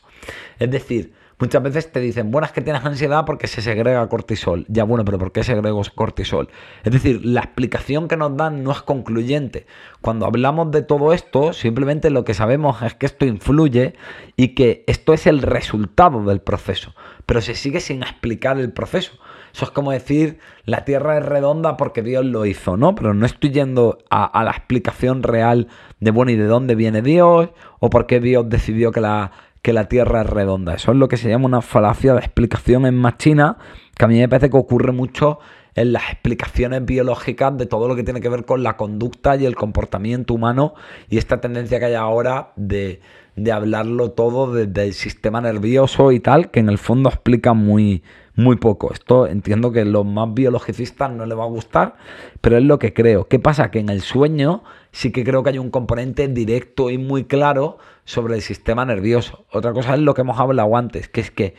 [0.58, 4.66] Es decir, Muchas veces te dicen, bueno, es que tienes ansiedad porque se segrega cortisol.
[4.70, 6.48] Ya bueno, pero ¿por qué segrego cortisol?
[6.84, 9.66] Es decir, la explicación que nos dan no es concluyente.
[10.00, 13.96] Cuando hablamos de todo esto, simplemente lo que sabemos es que esto influye
[14.38, 16.96] y que esto es el resultado del proceso.
[17.26, 19.12] Pero se sigue sin explicar el proceso.
[19.56, 22.94] Eso es como decir, la Tierra es redonda porque Dios lo hizo, ¿no?
[22.94, 25.70] Pero no estoy yendo a, la explicación real
[26.02, 27.52] de, bueno, ¿y de dónde viene Dios?
[27.80, 29.32] ¿O por qué Dios decidió que la
[29.66, 30.76] que la Tierra es redonda.
[30.76, 33.58] Eso es lo que se llama una falacia de explicación en machina,
[33.98, 35.40] que a mí me parece que ocurre mucho
[35.74, 39.46] en las explicaciones biológicas de todo lo que tiene que ver con la conducta y
[39.48, 40.76] el comportamiento humano
[41.10, 43.02] y esta tendencia que hay ahora de,
[43.36, 48.04] de hablarlo todo desde el sistema nervioso y tal, que en el fondo explica muy,
[48.36, 48.94] muy poco.
[48.94, 51.96] Esto entiendo que los más biologicistas no les va a gustar,
[52.40, 53.28] pero es lo que creo.
[53.28, 53.72] ¿Qué pasa?
[53.72, 54.64] Que en el sueño
[54.96, 59.46] sí que creo que hay un componente directo y muy claro sobre el sistema nervioso.
[59.52, 61.54] Otra cosa es lo que hemos hablado antes, que es que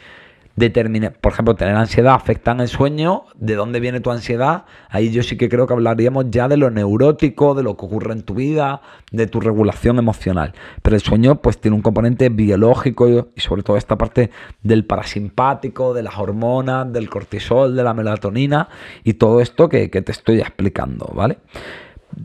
[0.57, 5.11] determine, por ejemplo, tener ansiedad afecta en el sueño, de dónde viene tu ansiedad, ahí
[5.11, 8.23] yo sí que creo que hablaríamos ya de lo neurótico, de lo que ocurre en
[8.23, 8.81] tu vida,
[9.13, 10.55] de tu regulación emocional.
[10.81, 14.31] Pero el sueño pues tiene un componente biológico y sobre todo esta parte
[14.63, 18.71] del parasimpático, de las hormonas, del cortisol, de la melatonina
[19.05, 21.37] y todo esto que te estoy explicando, ¿vale?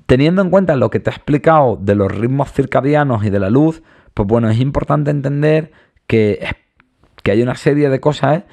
[0.05, 3.49] Teniendo en cuenta lo que te he explicado de los ritmos circadianos y de la
[3.49, 5.71] luz, pues bueno, es importante entender
[6.07, 6.39] que
[7.23, 8.43] que hay una serie de cosas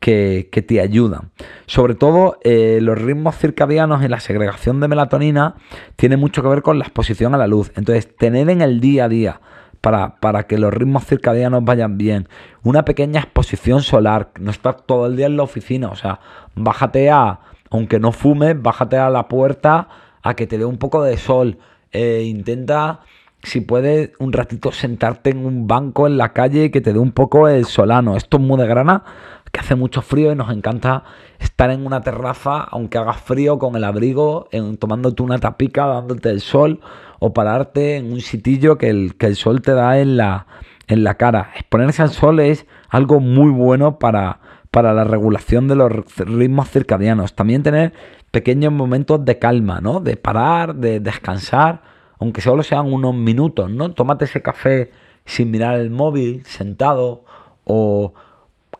[0.00, 1.30] que, te ayudan.
[1.66, 5.56] Sobre todo eh, los ritmos circadianos y la segregación de melatonina
[5.96, 7.72] tiene mucho que ver con la exposición a la luz.
[7.76, 9.40] Entonces, tener en el día a día
[9.80, 12.28] para, para, que los ritmos circadianos vayan bien.
[12.62, 16.20] Una pequeña exposición solar, no estar todo el día en la oficina, o sea,
[16.54, 19.88] bájate a, aunque no fumes, bájate a la puerta
[20.28, 21.58] a que te dé un poco de sol.
[21.92, 23.00] Eh, intenta
[23.42, 27.12] si puedes un ratito sentarte en un banco en la calle que te dé un
[27.12, 28.16] poco el solano.
[28.16, 29.04] Esto es muy de grana,
[29.52, 31.04] que hace mucho frío y nos encanta
[31.38, 36.30] estar en una terraza, aunque haga frío, con el abrigo, en, tomándote una tapica, dándote
[36.30, 36.80] el sol,
[37.20, 40.46] o pararte en un sitillo que el, que el sol te da en la,
[40.88, 41.52] en la cara.
[41.54, 44.40] Exponerse al sol es algo muy bueno para,
[44.72, 47.34] para la regulación de los ritmos circadianos.
[47.34, 47.92] También tener
[48.36, 50.00] pequeños momentos de calma, ¿no?
[50.00, 51.80] De parar, de descansar
[52.18, 53.92] aunque solo sean unos minutos, ¿no?
[53.92, 54.90] Tómate ese café
[55.24, 57.24] sin mirar el móvil, sentado,
[57.64, 58.14] o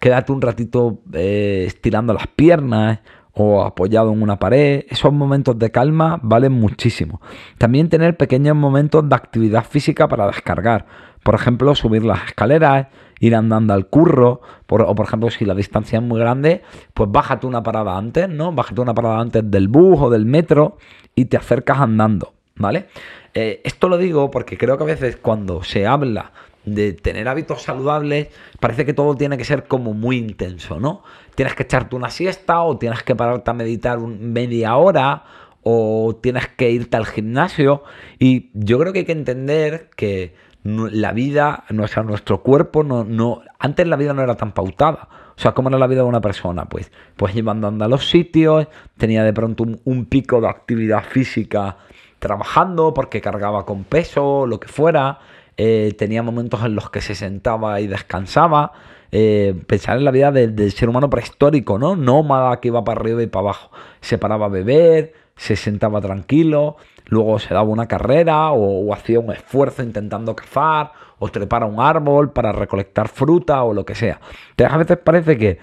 [0.01, 3.01] quédate un ratito eh, estirando las piernas
[3.33, 4.85] o apoyado en una pared.
[4.89, 7.21] Esos momentos de calma valen muchísimo.
[7.59, 10.87] También tener pequeños momentos de actividad física para descargar.
[11.23, 12.87] Por ejemplo, subir las escaleras,
[13.21, 16.63] ir andando al curro, o por ejemplo, si la distancia es muy grande,
[16.95, 18.53] pues bájate una parada antes, ¿no?
[18.53, 20.79] Bájate una parada antes del bus o del metro
[21.15, 22.89] y te acercas andando, ¿vale?
[23.35, 26.33] Eh, esto lo digo porque creo que a veces cuando se habla
[26.65, 28.29] de tener hábitos saludables,
[28.61, 31.03] parece que todo tiene que ser como muy intenso, ¿no?
[31.35, 35.25] Tienes que echarte una siesta o tienes que pararte a meditar media hora
[35.63, 37.85] o tienes que irte al gimnasio.
[38.19, 40.35] Y yo creo que hay que entender que
[40.67, 45.09] la vida, nuestra, nuestro cuerpo, no, no, antes la vida no era tan pautada.
[45.37, 46.65] O sea, ¿cómo era la vida de una persona?
[46.67, 51.77] Pues, pues iba andando a los sitios, tenía de pronto un pico de actividad física
[52.19, 55.19] trabajando porque cargaba con peso, lo que fuera.
[55.57, 58.73] Eh, tenía momentos en los que se sentaba y descansaba.
[59.13, 61.97] Eh, pensar en la vida del, ser humano prehistórico, ¿no?
[61.97, 63.71] Nómada que iba para arriba y para abajo.
[64.01, 66.77] Se paraba a beber, se sentaba tranquilo,
[67.07, 71.81] luego se daba una carrera o, hacía un esfuerzo intentando cazar o trepar a un
[71.81, 74.21] árbol para recolectar fruta o lo que sea.
[74.51, 75.59] Entonces a veces parece que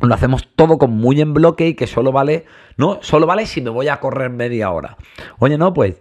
[0.00, 2.44] lo hacemos todo con muy en bloque y que solo vale,
[2.76, 4.96] no, solo vale si me voy a correr media hora.
[5.38, 5.96] Oye, no, pues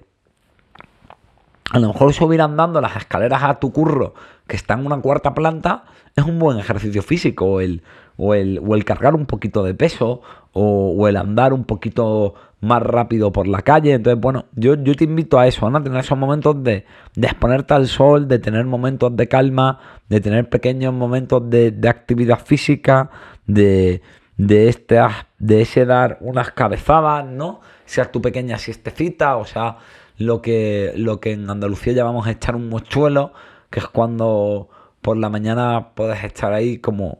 [1.71, 4.13] a lo mejor subir andando las escaleras a tu curro
[4.47, 7.81] que está en una cuarta planta es un buen ejercicio físico o el,
[8.17, 10.21] o el, o el cargar un poquito de peso
[10.53, 13.93] o, el andar un poquito más rápido por la calle.
[13.93, 17.73] Entonces, bueno, yo, yo te invito a eso, a tener esos momentos de, de, exponerte
[17.73, 23.09] al sol, de tener momentos de calma, de tener pequeños momentos de, de actividad física,
[23.47, 24.01] de,
[24.37, 24.99] de, este,
[25.39, 27.61] de ese dar unas cabezadas, ¿no?
[27.85, 29.77] Sea tu pequeña siestecita, o sea,
[30.17, 33.33] lo que, lo que en Andalucía llamamos echar un mochuelo,
[33.69, 34.69] que es cuando
[35.01, 37.19] por la mañana puedes estar ahí como,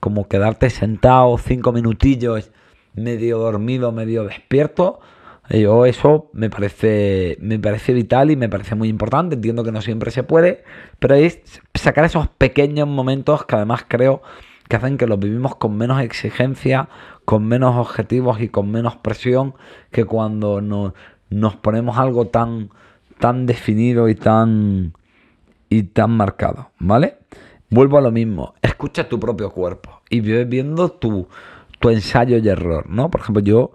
[0.00, 2.50] como quedarte sentado cinco minutillos,
[2.94, 5.00] medio dormido, medio despierto.
[5.50, 9.34] Yo eso me parece, me parece vital y me parece muy importante.
[9.34, 10.64] Entiendo que no siempre se puede,
[10.98, 11.40] pero es
[11.74, 14.22] sacar esos pequeños momentos que además creo
[14.68, 16.88] que hacen que los vivimos con menos exigencia,
[17.24, 19.54] con menos objetivos y con menos presión
[19.90, 22.70] que cuando nos ponemos algo tan,
[23.18, 24.94] tan definido y tan,
[25.68, 27.18] y tan marcado, ¿vale?
[27.68, 31.28] Vuelvo a lo mismo, escucha tu propio cuerpo y vive viendo tu,
[31.82, 33.10] tu ensayo y error, ¿no?
[33.10, 33.72] Por ejemplo, yo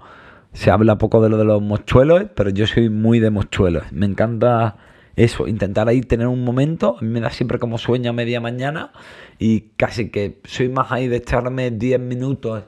[0.54, 3.84] se habla poco de lo de los mochuelos, pero yo soy muy de mochuelos.
[3.91, 4.78] Me encanta
[5.17, 6.96] eso, intentar ahí tener un momento.
[7.02, 8.93] Me da siempre como sueño a media mañana
[9.38, 12.63] y casi que soy más ahí de echarme 10 minutos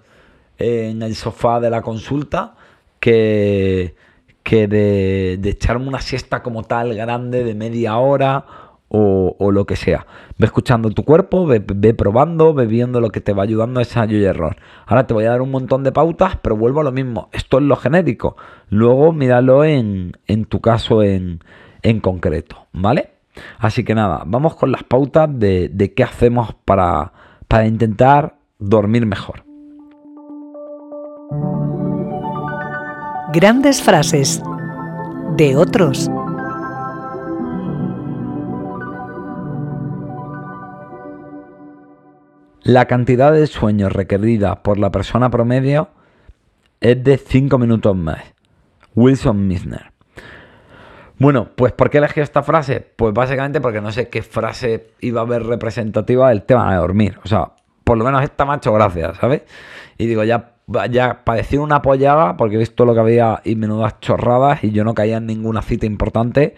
[0.57, 2.55] en el sofá de la consulta
[2.99, 3.95] que,
[4.43, 8.45] que de, echarme una siesta como tal grande de media hora
[8.89, 10.05] o, lo que sea.
[10.37, 11.61] Ve escuchando tu cuerpo, ve,
[11.93, 14.57] probando, ve viendo lo que te va ayudando a ensayo y error.
[14.85, 17.29] Ahora te voy a dar un montón de pautas, pero vuelvo a lo mismo.
[17.31, 18.35] Esto es lo genérico.
[18.69, 21.43] Luego míralo en, en tu caso en,
[21.81, 23.11] en concreto, ¿vale?
[23.59, 27.13] Así que nada, vamos con las pautas de, qué hacemos para,
[27.47, 29.43] para intentar dormir mejor.
[33.31, 34.41] Grandes frases
[35.37, 36.09] de otros.
[42.69, 45.89] La cantidad de sueño requerida por la persona promedio
[46.81, 48.21] es de 5 minutos más.
[48.93, 49.91] Wilson Misner.
[51.17, 52.85] Bueno, pues ¿por qué elegí esta frase?
[52.95, 57.17] Pues básicamente porque no sé qué frase iba a ver representativa del tema de dormir.
[57.23, 57.53] O sea,
[57.83, 59.41] por lo menos esta macho gracias, ¿sabes?
[59.97, 60.51] Y digo, ya,
[60.91, 64.69] ya para decir una apoyada, porque he visto lo que había y menudas chorradas y
[64.69, 66.53] yo no caía en ninguna cita importante,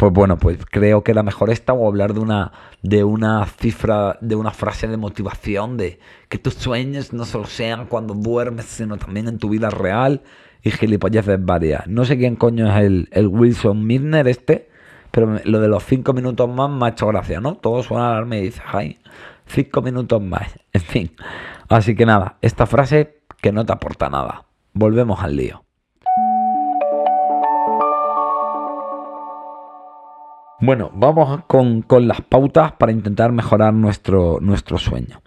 [0.00, 4.16] pues bueno, pues creo que era mejor esta o hablar de una, de una cifra,
[4.22, 5.98] de una frase de motivación, de
[6.30, 10.22] que tus sueños no solo sean cuando duermes, sino también en tu vida real
[10.62, 11.86] y gilipolleces varias.
[11.86, 14.70] No sé quién coño es el, Wilson Milner este,
[15.10, 17.56] pero lo de los cinco minutos más me ha hecho gracia, ¿no?
[17.56, 19.00] Todo suena alarma y dices, ay,
[19.44, 20.48] cinco minutos más.
[20.72, 21.12] En fin.
[21.68, 24.46] Así que nada, esta frase que no te aporta nada.
[24.72, 25.62] Volvemos al lío.
[30.62, 35.22] Bueno, vamos con, las pautas para intentar mejorar nuestro, nuestro sueño.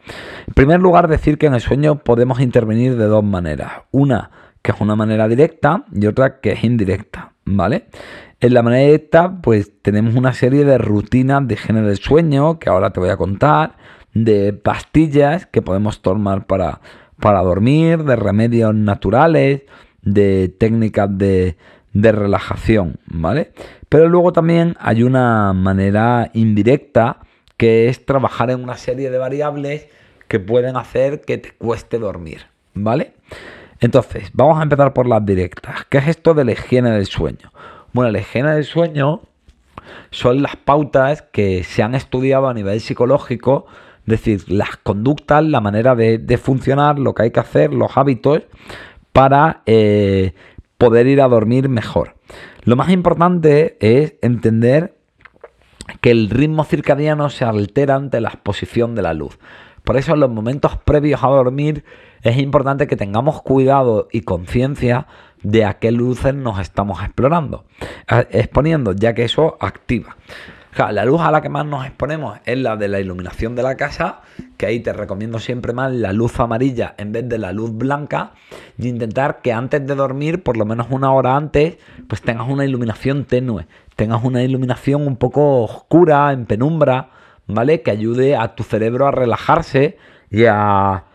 [0.47, 3.71] En primer lugar, decir que en el sueño podemos intervenir de dos maneras.
[3.91, 4.29] Una
[4.61, 7.87] que es una manera directa y otra que es indirecta, ¿vale?
[8.39, 12.69] En la manera directa, pues tenemos una serie de rutinas de higiene del sueño que
[12.69, 13.75] ahora te voy a contar,
[14.13, 16.79] de pastillas que podemos tomar para,
[17.19, 19.63] para dormir, de remedios naturales,
[20.03, 21.57] de técnicas de,
[21.93, 23.53] de relajación, ¿vale?
[23.89, 27.17] Pero luego también hay una manera indirecta
[27.57, 29.87] que es trabajar en una serie de variables
[30.27, 33.13] que pueden hacer que te cueste dormir, ¿vale?
[33.79, 35.85] Entonces, vamos a empezar por las directas.
[35.89, 37.51] ¿Qué es esto de la higiene del sueño?
[37.91, 39.21] Bueno, la higiene del sueño
[40.09, 43.65] son las pautas que se han estudiado a nivel psicológico,
[44.05, 48.43] es decir, las conductas, la manera de, funcionar, lo que hay que hacer, los hábitos
[49.11, 50.33] para eh,
[50.83, 52.15] poder ir a dormir mejor.
[52.63, 54.97] Lo más importante es entender
[56.01, 59.39] que el ritmo circadiano se altera ante la exposición de la luz.
[59.85, 61.85] Por eso en los momentos previos a dormir
[62.21, 65.07] es importante que tengamos cuidado y conciencia
[65.41, 67.63] de a qué luces nos estamos explorando,
[68.09, 70.17] eh, exponiendo, ya que eso activa
[70.77, 73.75] la luz a la que más nos exponemos es la de la iluminación de la
[73.75, 74.21] casa,
[74.57, 78.31] que ahí te recomiendo siempre más la luz amarilla en vez de la luz blanca
[78.77, 82.65] y intentar que antes de dormir, por lo menos una hora antes, pues tengas una
[82.65, 87.09] iluminación tenue, tengas una iluminación un poco oscura, en penumbra,
[87.47, 87.81] ¿vale?
[87.81, 89.97] Que ayude a tu cerebro a relajarse
[90.29, 91.05] y a,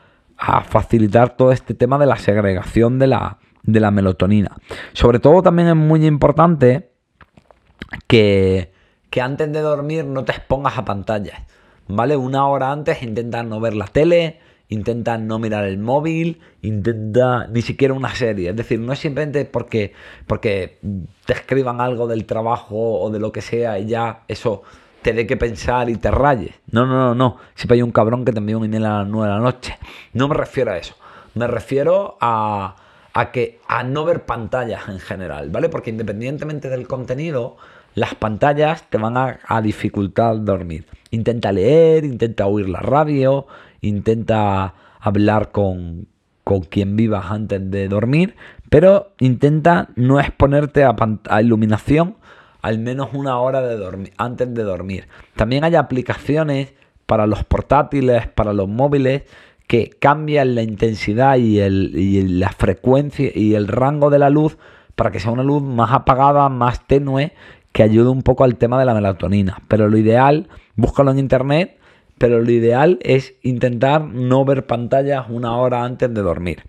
[0.68, 4.57] facilitar todo este tema de la segregación de la, de la melatonina.
[4.92, 6.92] Sobre todo también es muy importante
[8.07, 8.73] que
[9.11, 11.40] que antes de dormir no te expongas a pantallas,
[11.87, 12.16] ¿vale?
[12.16, 17.62] Una hora antes intenta no ver la tele, intenta no mirar el móvil, intenta ni
[17.62, 18.51] siquiera una serie.
[18.51, 19.92] Es decir, no es simplemente porque,
[20.27, 20.79] porque
[21.25, 24.62] te escriban algo del trabajo o de lo que sea y ya eso
[25.03, 26.55] te dé que pensar y te rayes.
[26.71, 27.37] No, no, no, no.
[27.55, 29.79] Siempre hay un cabrón que te envía un email a las 9 de la noche.
[30.12, 30.94] No me refiero a eso.
[31.35, 32.77] Me refiero a,
[33.14, 35.68] a que a no ver pantallas en general, ¿vale?
[35.68, 37.57] Porque independientemente del contenido,
[37.99, 40.87] las pantallas te van a, dificultar dormir.
[41.11, 43.47] Intenta leer, intenta oír la radio,
[43.81, 46.07] intenta hablar con,
[46.45, 48.37] con quien vivas antes de dormir,
[48.71, 50.95] pero intenta no exponerte a,
[51.29, 52.17] a iluminación
[52.63, 55.07] al menos una hora de dormir, antes de dormir.
[55.37, 56.75] También hay aplicaciones
[57.07, 59.23] para los portátiles, para los móviles,
[59.67, 64.57] que cambian la intensidad y, el, y la frecuencia y el rango de la luz
[64.97, 67.33] para que sea una luz más apagada, más tenue
[67.79, 69.62] que ayude un poco al tema de la melatonina.
[69.69, 71.79] Pero lo ideal, búscalo en internet,
[72.19, 76.64] pero lo ideal es intentar no ver pantallas una hora antes de dormir.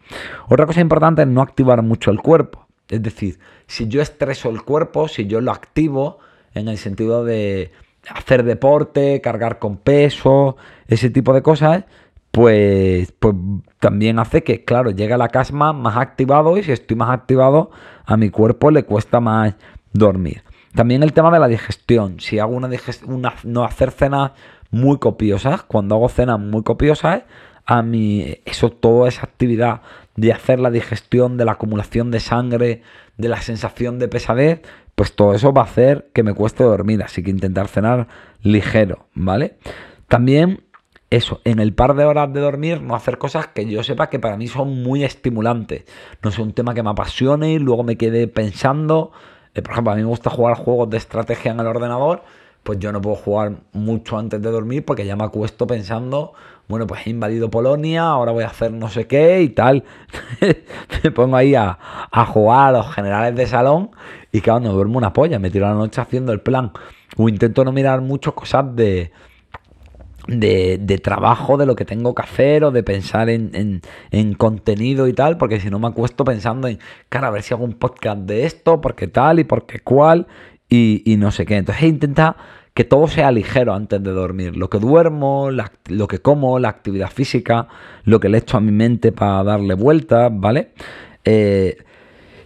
[0.49, 2.67] Otra cosa importante es no activar mucho el cuerpo.
[2.89, 6.19] Es decir, si yo estreso el cuerpo, si yo lo activo
[6.53, 7.71] en el sentido de
[8.13, 11.85] hacer deporte, cargar con peso, ese tipo de cosas,
[12.29, 13.33] pues, pues
[13.79, 17.71] también hace que, claro, llegue a la casma más activado y si estoy más activado,
[18.05, 19.55] a mi cuerpo le cuesta más
[19.91, 20.43] dormir.
[20.73, 22.19] También el tema de la digestión.
[22.19, 24.31] Si hago una, digestión, no hacer cenas
[24.71, 27.23] muy copiosas, cuando hago cenas muy copiosas,
[27.65, 29.81] a mí eso, toda esa actividad
[30.15, 32.81] de hacer la digestión, de la acumulación de sangre,
[33.17, 34.61] de la sensación de pesadez,
[34.95, 37.03] pues todo eso va a hacer que me cueste dormir.
[37.03, 38.07] Así que intentar cenar
[38.41, 39.57] ligero, ¿vale?
[40.07, 40.63] También
[41.09, 44.19] eso, en el par de horas de dormir, no hacer cosas que yo sepa que
[44.19, 45.85] para mí son muy estimulantes.
[46.21, 49.11] No sé, un tema que me apasione y luego me quede pensando
[49.53, 52.23] eh, por ejemplo, a mí me gusta jugar juegos de estrategia en el ordenador,
[52.63, 56.33] pues yo no puedo jugar mucho antes de dormir porque ya me acuesto pensando,
[56.67, 59.83] bueno, pues he invadido Polonia, ahora voy a hacer no sé qué y tal.
[61.03, 61.77] me pongo ahí a,
[62.27, 63.91] jugar a los generales de salón
[64.31, 66.71] y claro, no duermo una polla, me tiro la noche haciendo el plan.
[67.17, 69.11] O intento no mirar mucho cosas de,
[70.29, 73.81] de, trabajo, de lo que tengo que hacer o de pensar en,
[74.37, 77.63] contenido y tal, porque si no me acuesto pensando en, cara, a ver si hago
[77.63, 80.27] un podcast de esto, porque tal y porque cual
[80.69, 81.57] y, no sé qué.
[81.57, 82.35] Entonces intenta
[82.73, 84.55] que todo sea ligero antes de dormir.
[84.55, 87.67] Lo que duermo, lo que como, la actividad física,
[88.03, 90.69] lo que le echo a mi mente para darle vueltas, ¿vale?
[91.25, 91.77] Eh,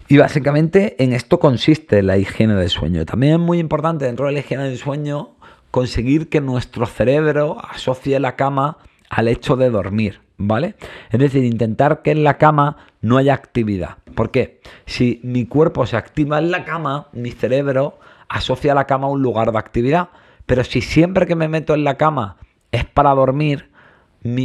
[0.08, 3.06] y básicamente en esto consiste la higiene del sueño.
[3.06, 5.33] También es muy importante dentro de la higiene del sueño
[5.74, 8.78] conseguir que nuestro cerebro asocie la cama
[9.10, 10.76] al hecho de dormir, ¿vale?
[11.10, 13.98] Es decir, intentar que en la cama no haya actividad.
[14.14, 14.62] ¿Por qué?
[14.86, 17.98] Si mi cuerpo se activa en la cama, mi cerebro
[18.30, 20.10] asocia la cama a un lugar de actividad.
[20.46, 22.38] Pero si siempre que me meto en la cama
[22.72, 23.72] es para dormir,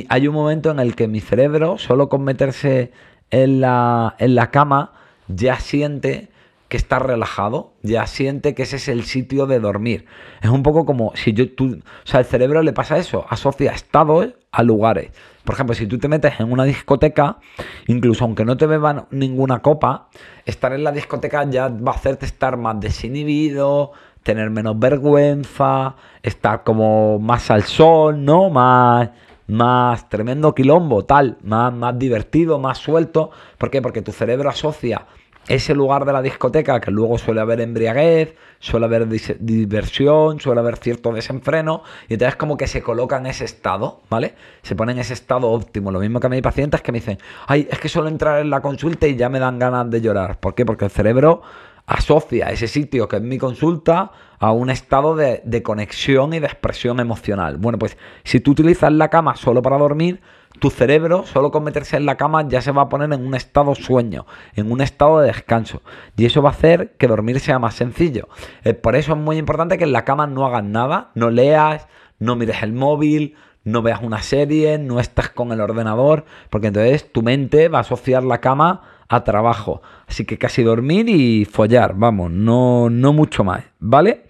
[0.09, 2.91] hay un momento en el que mi cerebro, solo con meterse
[3.31, 4.93] en la, en la cama,
[5.29, 6.31] ya siente
[6.69, 10.05] que está relajado, ya siente que ese es el sitio de dormir.
[10.43, 13.73] Es un poco como si yo, tú, o sea, el cerebro le pasa eso, asocia
[13.73, 15.11] estados a lugares.
[15.45, 17.39] Por ejemplo, si tú te metes en una discoteca,
[17.87, 20.09] incluso aunque no te beban ninguna copa,
[20.45, 23.93] estar en la discoteca ya va a hacerte estar más desinhibido,
[24.23, 28.51] tener menos vergüenza, estar como más al sol, ¿no?
[28.51, 29.09] Más,
[29.47, 33.31] más tremendo quilombo, tal, más, más divertido, más suelto.
[33.57, 33.81] ¿Por qué?
[33.81, 35.07] Porque tu cerebro asocia
[35.49, 40.77] ese lugar de la discoteca que luego suele haber embriaguez, suele haber diversión, suele haber
[40.77, 44.35] cierto desenfreno, y entonces como que se coloca en ese estado, ¿vale?
[44.63, 45.91] Se pone en ese estado óptimo.
[45.91, 48.51] Lo mismo que a mis pacientes que me dicen, ay, es que suelo entrar en
[48.51, 50.39] la consulta y ya me dan ganas de llorar.
[50.39, 50.67] ¿Por qué?
[50.67, 51.43] Porque el cerebro
[51.87, 56.47] asocia ese sitio que es mi consulta a un estado de, de conexión y de
[56.47, 57.57] expresión emocional.
[57.57, 60.21] Bueno, pues si tú utilizas la cama solo para dormir,
[60.59, 63.35] tu cerebro, solo con meterse en la cama, ya se va a poner en un
[63.35, 65.83] estado sueño, en un estado de descanso.
[66.17, 68.29] Y eso va a hacer que dormir sea más sencillo.
[68.65, 71.89] Eh, por eso es muy importante que en la cama no hagas nada, no leas,
[72.19, 77.13] no mires el móvil, no veas una serie, no estés con el ordenador, porque entonces
[77.13, 79.83] tu mente va a asociar la cama a trabajo.
[80.07, 84.25] Así que casi dormir y follar, vamos, no, no mucho más, ¿vale?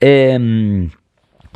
[0.00, 0.90] Em,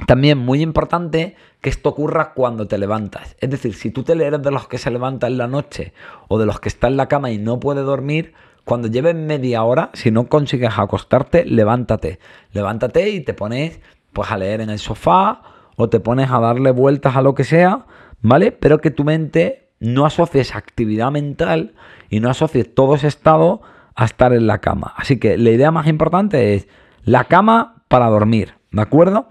[0.06, 3.36] también muy importante que esto ocurra cuando te levantas.
[3.40, 5.92] Es decir, si tú te eres de los que se levantan en la noche
[6.28, 8.34] o de los que están en la cama y no puede dormir,
[8.64, 12.18] cuando lleves media hora, si no consigues acostarte, levántate.
[12.52, 13.80] Levántate y te pones
[14.12, 15.42] pues a leer en el sofá
[15.76, 17.86] o te pones a darle vueltas a lo que sea,
[18.20, 18.52] ¿vale?
[18.52, 21.74] Pero que tu mente no asocies actividad mental
[22.11, 23.62] y no asocies todo ese estado
[23.94, 24.92] a estar en la cama.
[24.96, 26.68] Así que la idea más importante es
[27.04, 29.28] la cama para dormir, ¿de acuerdo?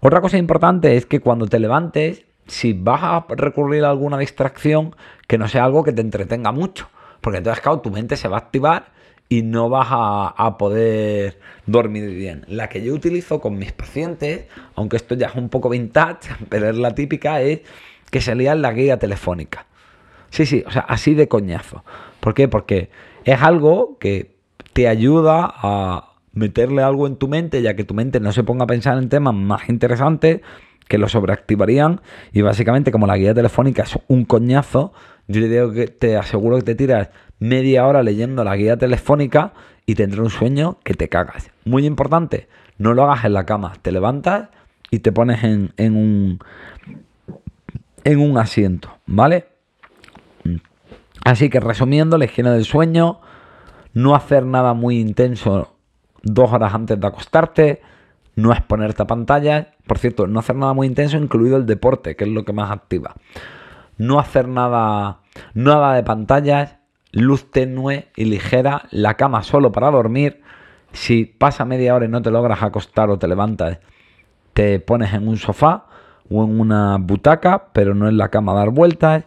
[0.00, 4.96] Otra cosa importante es que cuando te levantes, si vas a recurrir a alguna distracción,
[5.26, 6.88] que no sea algo que te entretenga mucho.
[7.20, 8.92] Porque entonces, claro, tu mente se va a activar
[9.28, 12.44] y no vas a, poder dormir bien.
[12.48, 16.68] La que yo utilizo con mis pacientes, aunque esto ya es un poco vintage, pero
[16.68, 17.60] es la típica, es
[18.10, 19.66] que se la guía telefónica.
[20.30, 21.84] Sí, sí, o sea, así de coñazo.
[22.18, 22.48] ¿Por qué?
[22.48, 22.90] Porque
[23.24, 24.36] es algo que
[24.72, 28.64] te ayuda a, meterle algo en tu mente, ya que tu mente no se ponga
[28.64, 30.40] a pensar en temas más interesantes
[30.88, 32.00] que lo sobreactivarían.
[32.32, 34.92] Y básicamente, como la guía telefónica es un coñazo,
[35.28, 39.52] yo te digo que te aseguro que te tiras media hora leyendo la guía telefónica
[39.86, 41.50] y tendrás un sueño que te cagas.
[41.64, 44.48] Muy importante, no lo hagas en la cama, te levantas
[44.90, 46.40] y te pones en, en un
[48.04, 49.46] en un asiento, ¿vale?
[51.24, 53.20] Así que resumiendo, la higiene del sueño,
[53.92, 55.76] no hacer nada muy intenso
[56.22, 57.82] dos horas antes de acostarte,
[58.36, 59.74] no exponerte a pantalla.
[59.86, 62.70] Por cierto, no hacer nada muy intenso, incluido el deporte, que es lo que más
[62.70, 63.14] activa.
[63.98, 65.20] No hacer nada,
[65.54, 66.76] nada de pantallas,
[67.12, 70.42] luz tenue y ligera, la cama solo para dormir.
[70.92, 73.78] Si pasa media hora y no te logras acostar o te levantas,
[74.54, 75.86] te pones en un sofá
[76.30, 79.24] o en una butaca, pero no en la cama a dar vueltas.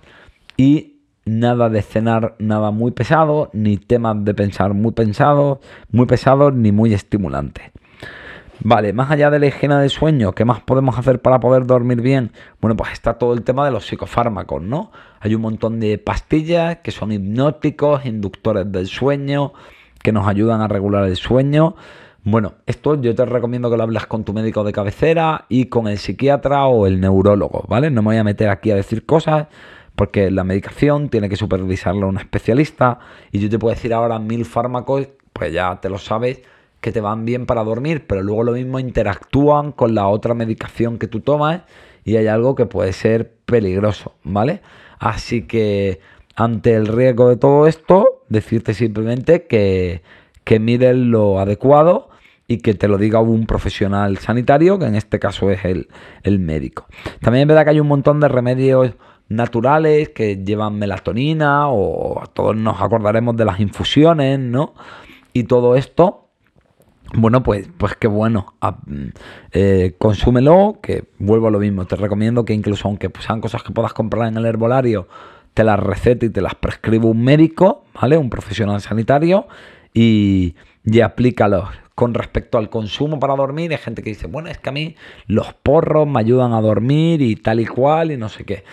[0.57, 0.92] Y
[1.25, 5.59] nada de cenar nada muy pesado, ni temas de pensar muy pensados,
[5.91, 7.71] muy pesados, ni muy estimulantes.
[8.65, 12.01] Vale, más allá de la higiene del sueño, ¿qué más podemos hacer para poder dormir
[12.01, 12.31] bien?
[12.61, 14.91] Bueno, pues está todo el tema de los psicofármacos, ¿no?
[15.19, 19.53] Hay un montón de pastillas que son hipnóticos, inductores del sueño,
[20.01, 21.75] que nos ayudan a regular el sueño.
[22.23, 25.87] Bueno, esto yo te recomiendo que lo hables con tu médico de cabecera y con
[25.87, 27.89] el psiquiatra o el neurólogo, ¿vale?
[27.89, 29.47] No me voy a meter aquí a decir cosas
[29.95, 32.99] porque la medicación tiene que supervisarla un especialista
[33.31, 36.41] y yo te puedo decir ahora mil fármacos, pues ya te lo sabes,
[36.81, 40.97] que te van bien para dormir, pero luego lo mismo interactúan con la otra medicación
[40.97, 41.61] que tú tomas
[42.03, 44.61] y hay algo que puede ser peligroso, ¿vale?
[44.99, 46.01] Así que
[46.35, 50.01] ante el riesgo de todo esto, decirte simplemente que,
[50.43, 52.09] que lo adecuado
[52.47, 55.87] y que te lo diga un profesional sanitario, que en este caso es el,
[56.23, 56.87] el médico.
[57.21, 58.91] También es verdad que hay un montón de remedios
[59.29, 64.73] naturales que llevan melatonina o todos nos acordaremos de las infusiones, ¿no?
[65.33, 66.23] Y todo esto
[67.15, 68.55] bueno, pues, pues qué bueno.
[68.61, 69.07] Ah, mm,
[69.51, 71.85] eh, consúmelo, que vuelvo a lo mismo.
[71.85, 75.07] Te recomiendo que incluso aunque sean cosas que puedas comprar en el herbolario,
[75.53, 78.17] te las recete y te las prescribe un médico, ¿vale?
[78.17, 79.47] Un profesional sanitario
[79.93, 81.69] y, y aplícalos.
[81.93, 84.95] Con respecto al consumo para dormir, hay gente que dice, bueno, es que a mí
[85.27, 88.63] los porros me ayudan a dormir y tal y cual y no sé qué.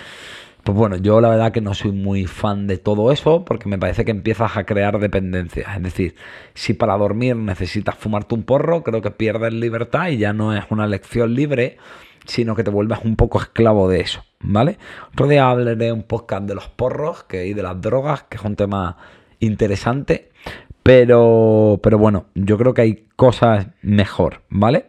[0.65, 3.79] Pues bueno, yo la verdad que no soy muy fan de todo eso porque me
[3.79, 5.77] parece que empiezas a crear dependencias.
[5.77, 6.15] Es decir,
[6.55, 10.65] si para dormir necesitas fumarte un porro, creo que pierdes libertad y ya no es
[10.71, 11.79] una elección libre,
[12.27, 14.79] sino que te vuelves un poco esclavo de eso, ¿vale?
[15.13, 18.45] Otro día hablaré un podcast de los porros que, y de las drogas, que es
[18.45, 18.97] un tema
[19.41, 20.31] interesante,
[20.83, 24.87] pero, pero bueno, yo creo que hay cosas mejor, ¿vale?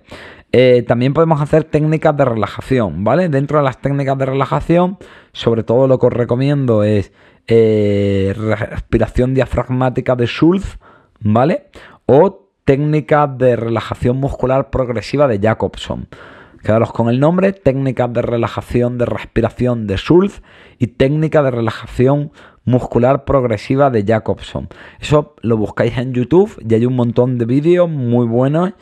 [0.53, 3.29] Eh, también podemos hacer técnicas de relajación, ¿vale?
[3.29, 4.97] Dentro de las técnicas de relajación,
[5.31, 7.13] sobre todo lo que os recomiendo es
[7.47, 10.77] eh, respiración diafragmática de Schulz,
[11.21, 11.67] ¿vale?
[12.05, 16.07] O técnicas de relajación muscular progresiva de Jacobson.
[16.61, 20.43] Quedaros con el nombre, técnicas de relajación de respiración de Schulz
[20.77, 22.31] y técnica de relajación
[22.65, 24.67] muscular progresiva de Jacobson.
[24.99, 28.73] Eso lo buscáis en YouTube y hay un montón de vídeos muy buenos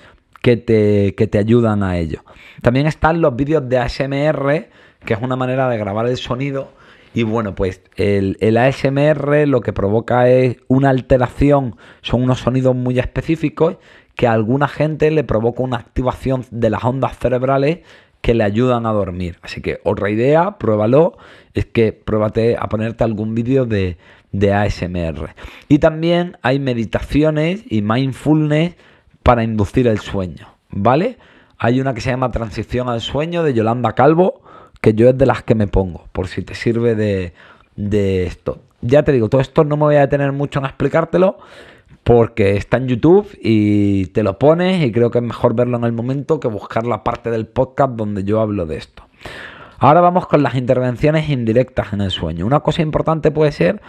[0.41, 2.23] que te, te ayudan a ello.
[2.61, 4.69] También están los vídeos de ASMR,
[5.05, 6.71] que es una manera de grabar el sonido.
[7.13, 12.75] Y bueno, pues el, el, ASMR lo que provoca es una alteración, son unos sonidos
[12.75, 13.77] muy específicos
[14.15, 17.79] que a alguna gente le provoca una activación de las ondas cerebrales
[18.21, 19.39] que le ayudan a dormir.
[19.41, 21.17] Así que otra idea, pruébalo,
[21.53, 23.97] es que pruébate a ponerte algún vídeo de,
[24.31, 25.33] de ASMR.
[25.67, 28.75] Y también hay meditaciones y mindfulness
[29.23, 31.17] para inducir el sueño, ¿vale?
[31.57, 34.41] Hay una que se llama Transición al Sueño de Yolanda Calvo,
[34.81, 37.33] que yo es de las que me pongo, por si te sirve de,
[37.75, 38.59] de esto.
[38.81, 41.37] Ya te digo, todo esto no me voy a detener mucho en explicártelo,
[42.03, 45.83] porque está en YouTube y te lo pones y creo que es mejor verlo en
[45.83, 49.03] el momento que buscar la parte del podcast donde yo hablo de esto.
[49.77, 52.45] Ahora vamos con las intervenciones indirectas en el sueño.
[52.45, 53.81] Una cosa importante puede ser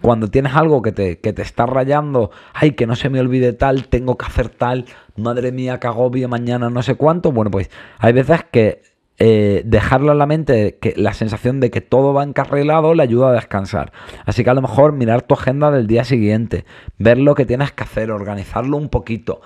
[0.00, 3.52] cuando tienes algo que te, que te está rayando, ay, que no se me olvide
[3.52, 4.86] tal, tengo que hacer tal,
[5.16, 7.32] madre mía, que agobio mañana, no sé cuánto.
[7.32, 8.82] Bueno, pues hay veces que
[9.18, 13.30] eh, dejarlo en la mente, que la sensación de que todo va encarrilado, le ayuda
[13.30, 13.92] a descansar.
[14.26, 16.66] Así que a lo mejor mirar tu agenda del día siguiente,
[16.98, 19.40] ver lo que tienes que hacer, organizarlo un poquito.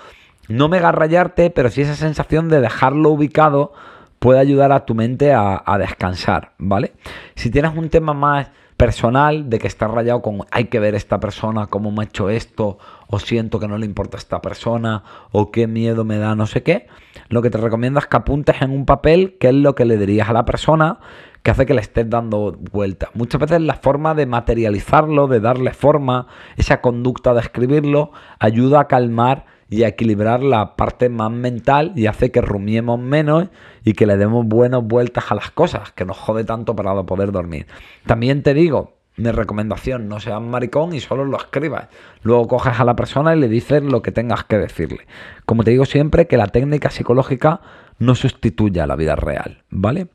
[0.49, 3.73] No mega rayarte, pero sí esa sensación de dejarlo ubicado
[4.19, 6.93] puede ayudar a tu mente a, a descansar, ¿vale?
[7.37, 11.21] Si tienes un tema más personal de que está rayado con hay que ver esta
[11.21, 12.79] persona, cómo me ha hecho esto,
[13.09, 15.03] o siento que no le importa esta persona,
[15.33, 16.87] o qué miedo me da, no sé qué,
[17.29, 19.99] lo que te recomiendo es que apuntes en un papel qué es lo que le
[19.99, 20.99] dirías a la persona
[21.43, 23.11] que hace que le estés dando vuelta.
[23.13, 26.27] Muchas veces la forma de materializarlo, de darle forma,
[26.57, 32.31] esa conducta de escribirlo, ayuda a calmar y equilibrar la parte más mental y hace
[32.33, 33.49] que rumiemos menos
[33.85, 37.31] y que le demos buenas vueltas a las cosas, que nos jode tanto para poder
[37.31, 37.67] dormir.
[38.05, 41.89] También te digo, mi recomendación, no seas maricón y solo lo escribas.
[42.23, 45.07] Luego coges a la persona y le dices lo que tengas que decirle.
[45.47, 47.61] Como te digo siempre, que la técnica psicológica
[47.99, 50.09] no sustituya a la vida real, ¿vale?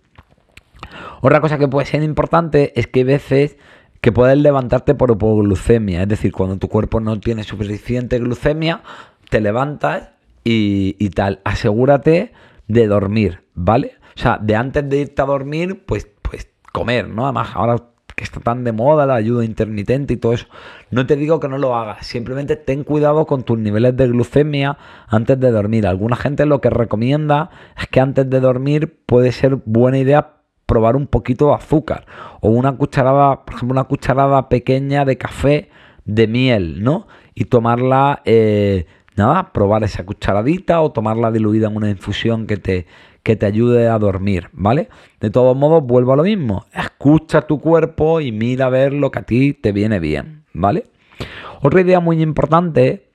[1.22, 3.58] Otra cosa que puede ser importante es que hay veces
[4.02, 8.82] que puedes levantarte por hipoglucemia, es decir, cuando tu cuerpo no tiene suficiente glucemia,
[9.30, 10.12] te levantas
[10.44, 11.42] y, tal.
[11.44, 12.32] Asegúrate
[12.68, 13.94] de dormir, ¿vale?
[14.16, 17.26] O sea, de antes de irte a dormir, pues, pues comer, ¿no?
[17.26, 17.78] Además, ahora
[18.16, 20.48] que está tan de moda la ayuda intermitente y todo eso.
[20.90, 24.78] No te digo que no lo hagas, simplemente ten cuidado con tus niveles de glucemia
[25.08, 25.86] antes de dormir.
[25.86, 30.96] Alguna gente lo que recomienda es que antes de dormir puede ser buena idea probar
[30.96, 32.06] un poquito de azúcar
[32.42, 35.70] o una cucharada, por ejemplo, una cucharada pequeña de café
[36.06, 37.08] de miel, ¿no?
[37.34, 38.86] Y tomarla eh,
[39.18, 42.86] nada, probar esa cucharadita o tomarla diluida en una infusión que te,
[43.24, 44.90] que te ayude a dormir, ¿vale?
[45.20, 46.66] De todos modos, vuelvo a lo mismo.
[46.74, 50.86] Escucha tu cuerpo y mira a ver lo que a ti te viene bien, ¿vale?
[51.62, 53.10] Otra idea muy importante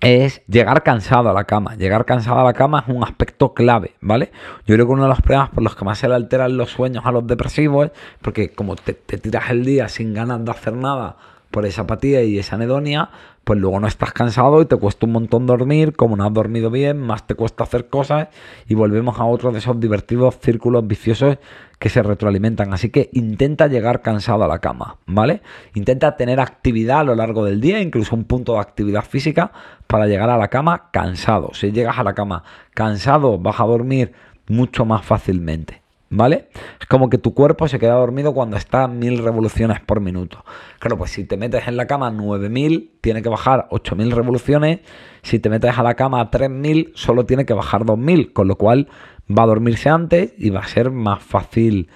[0.00, 1.76] es llegar cansado a la cama.
[1.76, 4.32] Llegar cansado a la cama es un aspecto clave, ¿vale?
[4.66, 6.70] Yo creo que uno de los problemas por los que más se le alteran los
[6.70, 10.50] sueños a los depresivos es porque como te, te tiras el día sin ganas de
[10.50, 11.16] hacer nada
[11.52, 13.10] por esa apatía y esa anedonia,
[13.44, 16.70] pues luego no estás cansado y te cuesta un montón dormir, como no has dormido
[16.70, 18.28] bien, más te cuesta hacer cosas
[18.68, 21.38] y volvemos a otro de esos divertidos círculos viciosos
[21.78, 22.72] que se retroalimentan.
[22.72, 25.42] Así que intenta llegar cansado a la cama, ¿vale?
[25.74, 29.50] Intenta tener actividad a lo largo del día, incluso un punto de actividad física
[29.88, 31.50] para llegar a la cama cansado.
[31.54, 34.12] Si llegas a la cama cansado, vas a dormir
[34.46, 35.81] mucho más fácilmente.
[36.14, 36.50] ¿Vale?
[36.78, 40.44] Es como que tu cuerpo se queda dormido cuando está a mil revoluciones por minuto.
[40.78, 44.80] Claro, pues si te metes en la cama a 9000, tiene que bajar 8000 revoluciones.
[45.22, 48.56] Si te metes a la cama a 3000, solo tiene que bajar 2000, con lo
[48.56, 48.88] cual
[49.26, 51.88] va a dormirse antes y va a ser más fácil,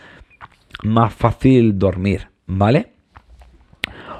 [0.83, 2.96] más fácil dormir, ¿vale?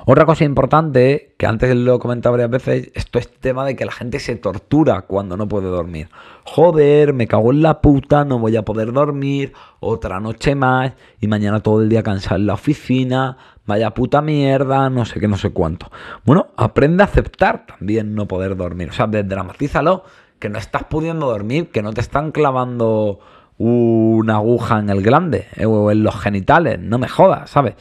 [0.09, 3.85] Otra cosa importante, que antes lo he comentado varias veces, esto es tema de que
[3.85, 6.11] la gente se tortura cuando no puede dormir.
[6.45, 11.27] Joder, me cago en la puta, no voy a poder dormir, otra noche más, y
[11.27, 13.37] mañana todo el día cansado en la oficina,
[13.67, 15.91] vaya puta mierda, no sé qué, no sé cuánto.
[16.25, 18.91] Bueno, aprende a aceptar también no poder dormir.
[18.91, 20.05] O sea, desdramatízalo,
[20.39, 23.19] que no estás pudiendo dormir, que no te están clavando
[23.59, 27.75] una aguja en el glande eh, o en los genitales, no me jodas, ¿sabes?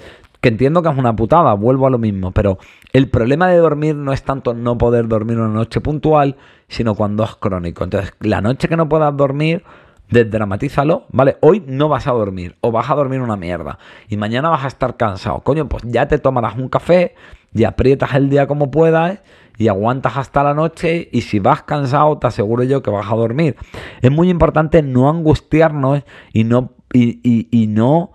[0.46, 2.60] Que entiendo que es una putada, vuelvo a lo mismo, pero
[2.94, 6.36] el problema de dormir no es tanto no poder dormir una noche puntual,
[6.68, 7.84] sino cuando es crónico.
[7.84, 9.64] Entonces, la noche que no puedas dormir,
[10.12, 11.38] desdramatízalo, ¿vale?
[11.42, 14.68] Hoy no vas a dormir o vas a dormir una mierda y mañana vas a
[14.68, 15.40] estar cansado.
[15.40, 17.16] Coño, pues ya te tomarás un café
[17.52, 19.24] y aprietas el día como puedas
[19.58, 23.16] y aguantas hasta la noche y si vas cansado te aseguro yo que vas a
[23.16, 23.56] dormir.
[24.04, 28.12] Es muy importante no angustiarnos y no, y, y no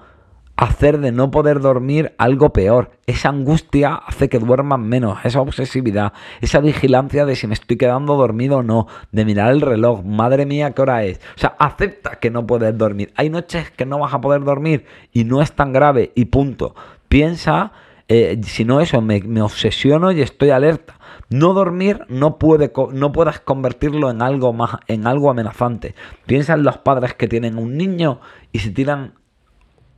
[0.61, 2.90] hacer de no poder dormir algo peor.
[3.06, 8.14] Esa angustia hace que duerman menos, esa obsesividad, esa vigilancia de si me estoy quedando
[8.14, 11.18] dormido o no, de mirar el reloj, madre mía, ¿qué hora es?
[11.34, 13.11] O sea, acepta que no puedes dormir.
[13.16, 14.84] Hay noches que no vas a poder dormir
[15.14, 16.74] y no es tan grave y punto.
[17.08, 17.72] Piensa,
[18.08, 20.98] eh, si no eso, me, me, obsesiono y estoy alerta.
[21.30, 25.94] No dormir no, puede, no puedes convertirlo en algo más, en algo amenazante.
[26.26, 28.20] Piensa en los padres que tienen un niño
[28.52, 29.14] y se tiran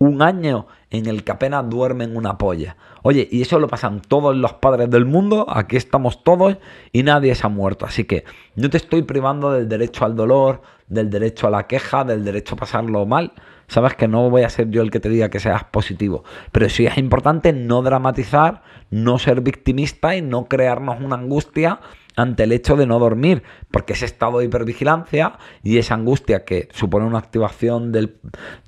[0.03, 2.77] un año en el que apenas duermen una polla.
[3.03, 6.57] Oye, y eso lo pasan todos los padres del mundo, aquí estamos todos
[6.93, 7.87] y nadie se ha muerto.
[7.87, 8.25] Así que
[8.57, 12.55] no te estoy privando del derecho al dolor, del derecho a la queja, del derecho
[12.55, 13.33] a pasarlo mal.
[13.73, 16.25] Sabes que no voy a ser yo el que te diga que seas positivo.
[16.53, 21.81] Pero sí es importante no dramatizar, no ser victimista y no crearnos una angustia
[22.15, 26.69] ante el hecho de no dormir, porque ese estado de hipervigilancia y esa angustia que
[26.75, 28.19] supone una activación del,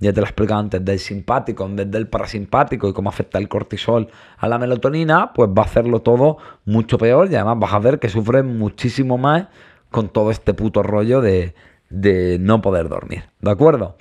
[0.01, 3.37] ya te lo he explicado antes, del simpático en vez del parasimpático y cómo afecta
[3.37, 7.75] el cortisol a la melatonina, pues va a hacerlo todo mucho peor y además vas
[7.75, 9.49] a ver que sufre muchísimo más
[9.91, 11.55] con todo este puto rollo de,
[11.91, 13.99] de no poder dormir, ¿de acuerdo?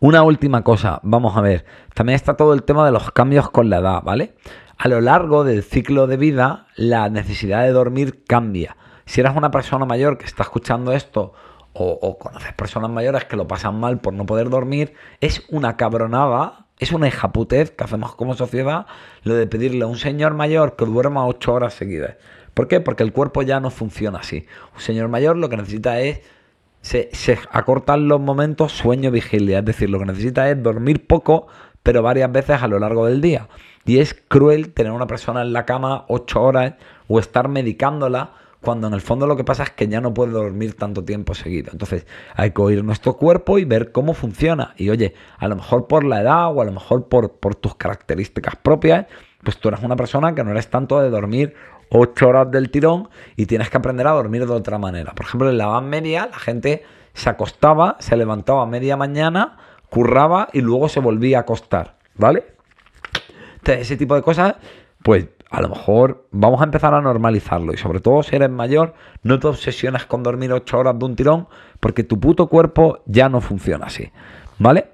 [0.00, 1.64] Una última cosa, vamos a ver,
[1.94, 4.34] también está todo el tema de los cambios con la edad, ¿vale?
[4.78, 8.76] a lo largo del ciclo de vida la necesidad de dormir cambia.
[9.06, 11.32] Si eres una persona mayor que está escuchando esto
[11.72, 16.66] o, conoces personas mayores que lo pasan mal por no poder dormir, es una cabronada,
[16.78, 18.86] es una hijaputez que hacemos como sociedad
[19.22, 22.16] lo de pedirle a un señor mayor que duerma ocho horas seguidas.
[22.54, 22.80] ¿Por qué?
[22.80, 24.46] Porque el cuerpo ya no funciona así.
[24.74, 26.22] Un señor mayor lo que necesita es
[26.86, 29.58] se, acortan los momentos sueño-vigilia.
[29.58, 31.48] Es decir, lo que necesita es dormir poco,
[31.82, 33.48] pero varias veces a lo largo del día.
[33.84, 36.74] Y es cruel tener una persona en la cama ocho horas
[37.08, 40.32] o estar medicándola cuando en el fondo lo que pasa es que ya no puede
[40.32, 41.70] dormir tanto tiempo seguido.
[41.72, 44.74] Entonces hay que oír nuestro cuerpo y ver cómo funciona.
[44.76, 48.56] Y oye, a lo mejor por la edad o a lo mejor por tus características
[48.56, 49.06] propias,
[49.42, 51.54] pues tú eres una persona que no eres tanto de dormir
[51.90, 55.12] ocho horas del tirón y tienes que aprender a dormir de otra manera.
[55.12, 56.84] Por ejemplo, en la Edad Media la gente
[57.14, 59.56] se acostaba, se levantaba a media mañana,
[59.88, 62.56] curraba y luego se volvía a acostar, ¿vale?
[63.64, 64.54] ese tipo de cosas,
[65.02, 67.72] pues a lo mejor vamos a empezar a normalizarlo.
[67.72, 71.16] Y sobre todo si eres mayor, no te obsesiones con dormir 8 horas de un
[71.16, 71.48] tirón,
[71.80, 74.10] porque tu puto cuerpo ya no funciona así.
[74.58, 74.90] ¿Vale?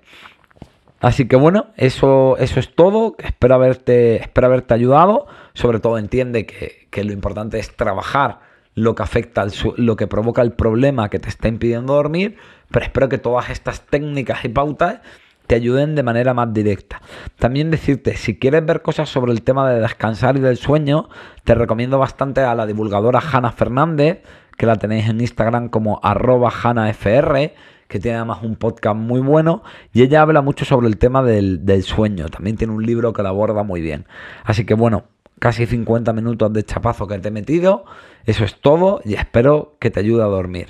[1.03, 3.16] Así que bueno, eso, eso es todo.
[3.18, 5.26] Espero haberte, espero haberte ayudado.
[5.53, 8.38] Sobre todo entiende que, que lo importante es trabajar
[8.74, 9.44] lo que afecta,
[9.76, 12.36] lo que provoca el problema que te está impidiendo dormir.
[12.70, 15.00] Pero espero que todas estas técnicas y pautas
[15.48, 17.03] te ayuden de manera más directa.
[17.36, 21.09] También decirte, si quieres ver cosas sobre el tema de descansar y del sueño,
[21.42, 24.22] te recomiendo bastante a la divulgadora Hanna Fernández,
[24.57, 27.55] que la tenéis en Instagram como arroba HanaFR,
[27.93, 29.62] que tiene además un podcast muy bueno,
[29.93, 32.28] y ella habla mucho sobre el tema del, del sueño.
[32.30, 34.07] También tiene un libro que la aborda muy bien.
[34.45, 35.05] Así que bueno,
[35.38, 37.84] casi 50 minutos de chapazo que te he metido.
[38.24, 40.68] Eso es todo y espero que te ayude a dormir.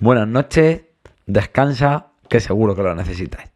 [0.00, 0.82] Buenas noches,
[1.26, 3.51] descansa, que seguro que lo necesitas.